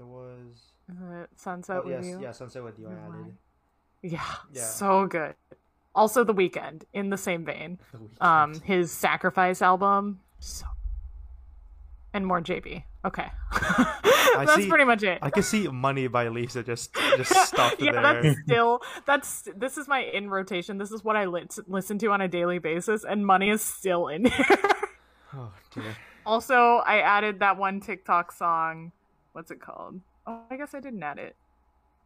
[0.00, 0.72] It was.
[0.90, 2.20] Uh, Sunset oh with yes, you.
[2.20, 2.88] yeah, Sunset with You.
[2.88, 3.36] I added.
[4.02, 4.22] Yeah,
[4.52, 4.62] Yeah.
[4.62, 5.34] so good.
[5.94, 7.78] Also, The Weeknd in the same vein.
[7.92, 10.66] The Um, his Sacrifice album, so,
[12.14, 12.84] and more JB.
[13.04, 13.26] Okay,
[14.34, 15.18] that's see- pretty much it.
[15.22, 18.22] I can see Money by Lisa just just stuck yeah, there.
[18.22, 20.78] that's still that's this is my in rotation.
[20.78, 24.08] This is what I lit- listen to on a daily basis, and money is still
[24.08, 24.58] in here.
[25.34, 25.96] Oh dear.
[26.26, 28.92] also, I added that one TikTok song.
[29.32, 30.00] What's it called?
[30.26, 31.36] Oh, I guess I didn't add it.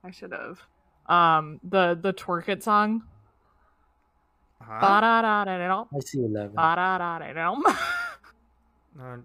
[0.04, 0.60] I should have.
[1.06, 3.04] Um, the the twerk it song.
[4.60, 4.78] Huh?
[5.94, 6.58] I see eleven.
[9.00, 9.16] Uh,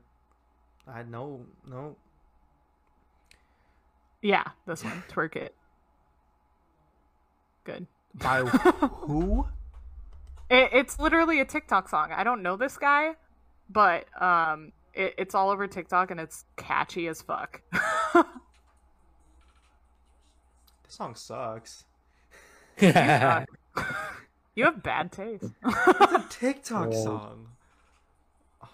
[0.92, 1.96] I know no.
[4.22, 5.04] Yeah, this one.
[5.10, 5.54] Twerk it.
[7.64, 7.88] Good.
[8.16, 9.48] By who?
[10.50, 12.12] It, it's literally a TikTok song.
[12.12, 13.16] I don't know this guy,
[13.70, 17.62] but um, it, it's all over TikTok and it's catchy as fuck.
[20.88, 21.84] This song sucks.
[22.80, 23.44] yeah.
[24.56, 25.44] you have bad taste.
[25.66, 27.04] It's a TikTok Whoa.
[27.04, 27.48] song.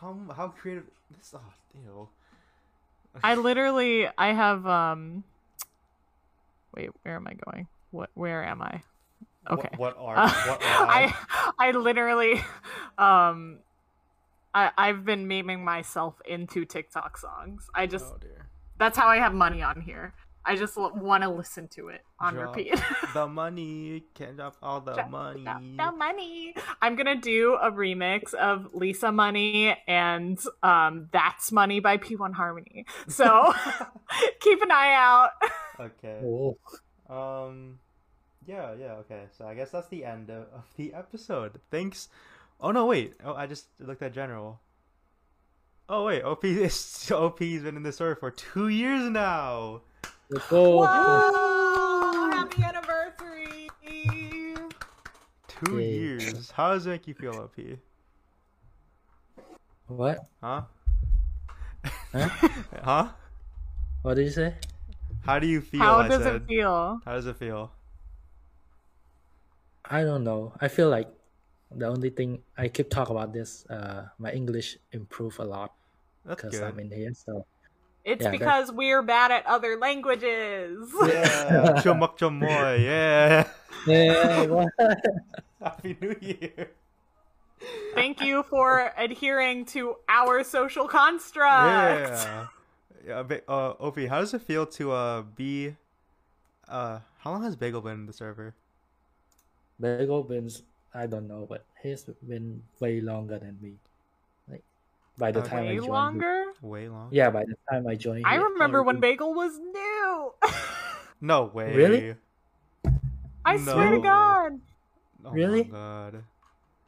[0.04, 0.84] How how creative
[1.16, 1.34] this?
[1.36, 1.40] Oh,
[1.86, 2.10] ew.
[3.24, 5.24] I literally I have um
[6.76, 7.68] wait, where am I going?
[7.92, 8.84] What where am I?
[9.50, 9.70] Okay.
[9.78, 11.16] What, what are Uh, what are I
[11.60, 12.42] I literally
[12.98, 13.60] um
[14.54, 17.68] I I've been memeing myself into TikTok songs.
[17.74, 18.50] I just Oh dear.
[18.78, 20.14] that's how I have money on here.
[20.46, 22.76] I just l- want to listen to it on Drop repeat.
[23.14, 25.44] the money can't drop all the Drop money.
[25.44, 26.54] the money.
[26.82, 32.86] I'm gonna do a remix of Lisa Money and um That's Money by P1 Harmony.
[33.08, 33.54] So
[34.42, 35.30] keep an eye out.
[35.80, 36.20] Okay.
[36.24, 36.58] Oh,
[37.10, 37.80] Um,
[38.46, 39.24] yeah, yeah, okay.
[39.38, 41.62] So I guess that's the end of, of the episode.
[41.72, 42.10] Thanks.
[42.60, 43.14] Oh no, wait.
[43.24, 44.60] Oh, I just looked at general.
[45.90, 49.82] Oh wait, OP is OP's been in the server for two years now.
[50.34, 50.46] Let's.
[50.50, 52.30] Whoa!
[52.32, 53.70] Happy anniversary!
[55.48, 55.94] Two Yay.
[55.94, 56.52] years.
[56.52, 57.56] How does it make you feel, OP?
[59.88, 60.20] What?
[60.42, 60.64] Huh?
[62.12, 62.30] Huh?
[62.84, 63.08] huh?
[64.02, 64.56] What did you say?
[65.26, 65.82] How do you feel?
[65.82, 66.36] How I does said.
[66.36, 67.00] it feel?
[67.06, 67.72] How does it feel?
[69.86, 70.54] I don't know.
[70.60, 71.10] I feel like
[71.72, 73.66] the only thing I keep talking about this.
[73.68, 75.74] Uh, my English improved a lot
[76.28, 76.60] because.
[76.60, 77.14] I'm in here.
[77.14, 77.46] So
[78.06, 80.92] It's Yeah, that- because we're bad at other languages.
[81.08, 83.48] Yeah, chumak chumoy, yeah.
[83.88, 84.66] yeah.
[85.64, 86.72] Happy New Year.
[87.96, 91.72] Thank you for adhering to our social construct.
[91.72, 92.48] Yeah.
[93.08, 95.76] Yeah, ba- uh, OP, how does it feel to uh be
[96.68, 98.54] uh how long has Bagel been in the server?
[99.80, 100.50] Bagel been
[100.94, 103.74] I don't know, but he's been way longer than me.
[105.18, 105.50] Like by the Okay.
[105.50, 105.88] time I joined.
[105.90, 106.44] longer?
[106.62, 107.16] Way longer.
[107.16, 108.26] Yeah, by the time I joined.
[108.26, 110.34] I he remember when already- Bagel was new.
[111.22, 111.74] No way.
[111.74, 112.16] Really?
[113.46, 114.60] I swear to God.
[115.24, 115.64] Oh Really?
[115.64, 116.24] My God.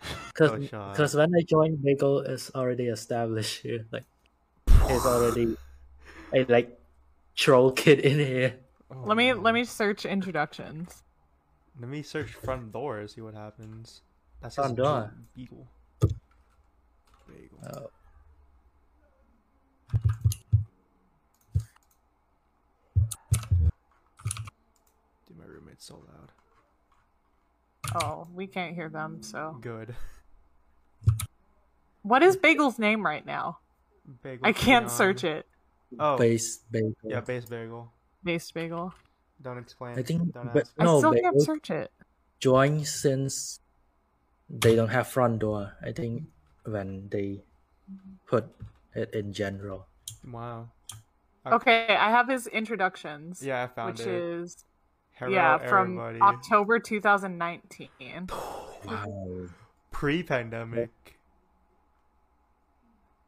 [0.33, 0.95] Cause, No shot.
[0.97, 3.85] cause when I joined, Bagel is already established here.
[3.91, 4.03] Like,
[4.89, 5.55] he's already
[6.33, 6.77] a like
[7.33, 8.55] troll kid in here.
[8.91, 9.39] Oh, Let me no.
[9.39, 11.01] let me search introductions.
[11.79, 13.07] let me search front door.
[13.07, 14.01] See what happens.
[14.41, 15.13] That's Front his door.
[15.33, 15.67] Beagle.
[17.27, 17.59] Bagel.
[17.71, 17.89] Oh,
[25.27, 26.31] Dude, my roommate's so loud.
[28.03, 29.21] Oh, we can't hear them.
[29.21, 29.95] So, Good.
[32.03, 33.59] what is Bagel's name right now?
[34.23, 34.45] Bagel.
[34.45, 34.89] I can't Keon.
[34.97, 35.45] search it.
[35.99, 36.93] Oh, base Bagel.
[37.03, 37.91] yeah, base bagel.
[38.23, 38.93] Base Bagel.
[39.41, 39.97] Don't explain.
[39.97, 40.73] I think, Don't but ask.
[40.79, 41.91] no, I still Bagel can't search it.
[42.39, 43.59] joined since
[44.49, 45.73] they don't have front door.
[45.81, 46.23] I think
[46.65, 47.43] when they
[48.27, 48.45] put
[48.95, 49.87] it in general.
[50.25, 50.71] Wow.
[51.45, 53.41] Okay, I have his introductions.
[53.43, 54.65] Yeah, I found it which is
[55.13, 56.21] Hello, yeah from everybody.
[56.21, 58.29] October 2019.
[58.85, 59.47] Wow.
[59.89, 60.91] Pre-pandemic.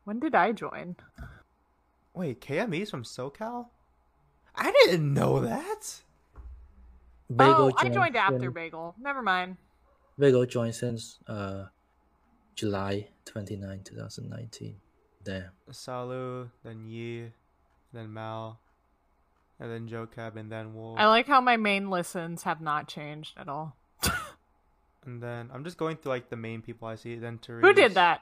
[0.04, 0.96] When did I join?
[2.14, 3.70] Wait, KME's from SoCal?
[4.56, 6.02] I didn't know that.
[7.36, 8.94] Bagel oh, I joined after since- Bagel.
[9.02, 9.58] Never mind.
[10.20, 11.66] Bagel joined since uh
[12.56, 14.76] July 29, 2019.
[15.28, 15.52] Damn.
[15.72, 17.34] Salu, then Yi,
[17.92, 18.62] then Mal,
[19.60, 20.98] and then Joe Cab, and then Wolf.
[20.98, 23.76] I like how my main listens have not changed at all.
[25.06, 27.16] and then I'm just going through like the main people I see.
[27.16, 27.66] Then Therese.
[27.66, 28.22] Who did that?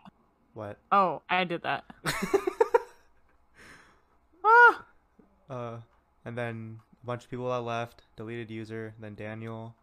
[0.55, 0.79] What?
[0.91, 1.85] Oh, I did that.
[4.47, 4.85] Ah,
[5.49, 5.77] uh,
[6.23, 9.75] and then a bunch of people that left, deleted user, then Daniel,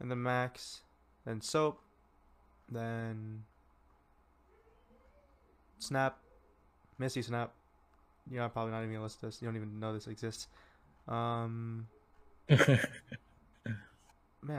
[0.00, 0.80] and then Max,
[1.24, 1.80] then Soap,
[2.68, 3.44] then
[5.80, 6.18] Snap,
[6.98, 7.52] Missy Snap.
[8.30, 9.42] You're not- probably not even gonna list this.
[9.42, 10.46] You don't even know this exists.
[11.08, 11.88] Um,
[12.48, 12.78] man,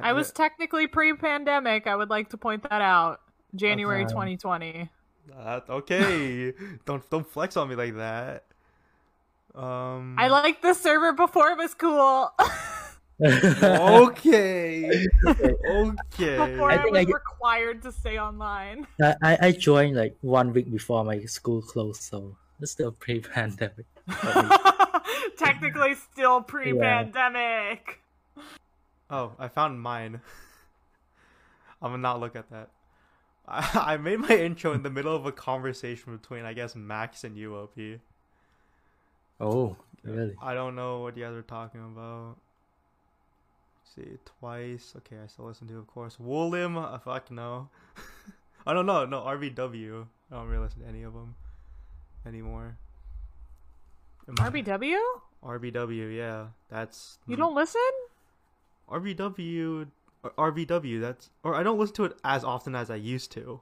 [0.01, 1.87] I was technically pre-pandemic.
[1.87, 3.21] I would like to point that out.
[3.55, 4.09] January Okay.
[4.13, 4.89] 2020.
[5.37, 6.53] Uh, okay,
[6.85, 8.45] don't don't flex on me like that.
[9.53, 12.31] Um, I like the server before it was cool.
[13.23, 16.37] okay, okay.
[16.37, 18.87] before I I, think was I get- required to stay online.
[19.01, 23.85] I, I I joined like one week before my school closed, so it's still pre-pandemic.
[25.37, 28.01] Technically, still pre-pandemic.
[29.09, 30.21] Oh, I found mine.
[31.81, 32.69] I'm gonna not look at that.
[33.47, 37.23] I, I made my intro in the middle of a conversation between, I guess, Max
[37.23, 37.99] and UOP.
[39.39, 40.35] oh, really?
[40.41, 42.37] I don't know what you guys are talking about.
[43.95, 44.93] See, twice.
[44.97, 46.17] Okay, I still listen to, of course.
[46.21, 47.69] Woollim, uh, fuck no.
[48.65, 50.05] I don't know, no, RBW.
[50.31, 51.35] I don't really listen to any of them
[52.25, 52.77] anymore.
[54.27, 54.97] Am I- RBW?
[55.43, 56.47] RBW, yeah.
[56.69, 57.17] That's.
[57.27, 57.81] You don't listen?
[58.89, 59.87] RBW
[60.23, 61.01] or RBW.
[61.01, 63.61] That's or I don't listen to it as often as I used to.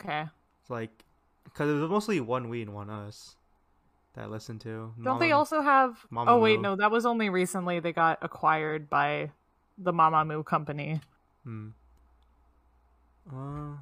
[0.00, 0.24] Okay.
[0.60, 1.04] It's like
[1.44, 3.34] because it was mostly ONEWE and ONEUS
[4.14, 4.92] that I listened to.
[5.02, 5.98] Don't they also have?
[6.12, 6.24] Mamamoo.
[6.28, 7.80] oh wait, no, that was only recently.
[7.80, 9.30] They got acquired by
[9.78, 11.00] the Mamamoo company.
[11.44, 11.68] Hmm.
[13.32, 13.76] Uh,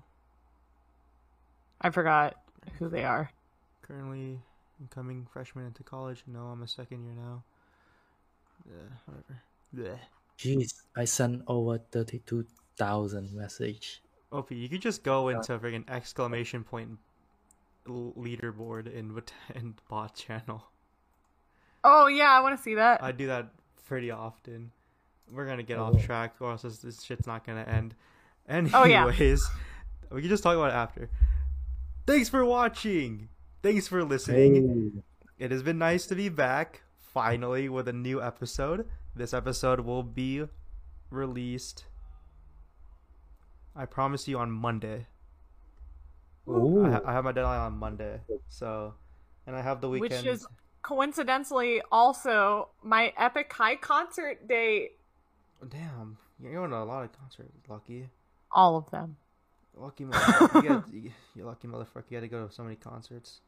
[1.81, 2.37] I forgot
[2.79, 3.31] who they are.
[3.83, 4.39] currently
[4.81, 6.23] incoming freshman into college.
[6.27, 7.43] No, I'm a second year now.
[8.67, 9.43] Yeah, whatever.
[9.75, 9.99] Bleh.
[10.39, 12.47] Jeez, I sent over thirty-two
[12.77, 14.01] thousand message.
[14.31, 16.99] OP, you could just go into freaking exclamation point l-
[17.87, 20.65] leaderboard in Wat- in bot channel.
[21.85, 23.03] Oh yeah, I want to see that.
[23.03, 23.49] I do that
[23.87, 24.71] pretty often.
[25.33, 25.85] We're gonna get Oh.
[25.87, 27.95] off track, or else this, this shit's not gonna end.
[28.49, 29.05] Anyways, Oh, yeah.
[29.07, 31.11] we can just talk about it after.
[32.07, 33.29] Thanks for watching.
[33.63, 35.03] Thanks for listening.
[35.39, 38.89] It has been nice to be back finally with a new episode.
[39.15, 40.45] This episode will be
[41.11, 41.85] released.
[43.75, 45.07] I promise you on Monday.
[46.49, 46.85] Ooh.
[46.85, 48.95] I, ha- I have my deadline on Monday, so
[49.47, 50.47] and I have the weekend, Which is
[50.83, 54.93] coincidentally also my Epic High concert date.
[55.69, 57.53] Damn, you're going to a lot of concerts.
[57.69, 58.09] Lucky,
[58.51, 59.17] All of them.
[59.77, 60.63] lucky motherfucker.
[60.63, 62.05] you, got you, you lucky motherfucker.
[62.11, 63.41] You got to go to so many concerts.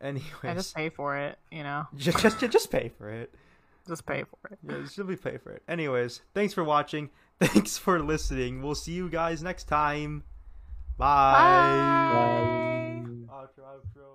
[0.00, 1.86] Anyways, I just pay for it, you know.
[1.96, 3.32] just, just just pay for it.
[3.86, 4.58] Just pay for it.
[4.68, 5.62] Yeah, simply pay for it.
[5.68, 7.10] Anyways, thanks for watching.
[7.42, 8.62] Thanks for listening.
[8.62, 10.22] We'll see you guys next time.
[10.98, 11.86] Bye.
[12.08, 12.08] Bye.
[12.08, 13.28] Bye.
[13.28, 14.11] Outro, outro.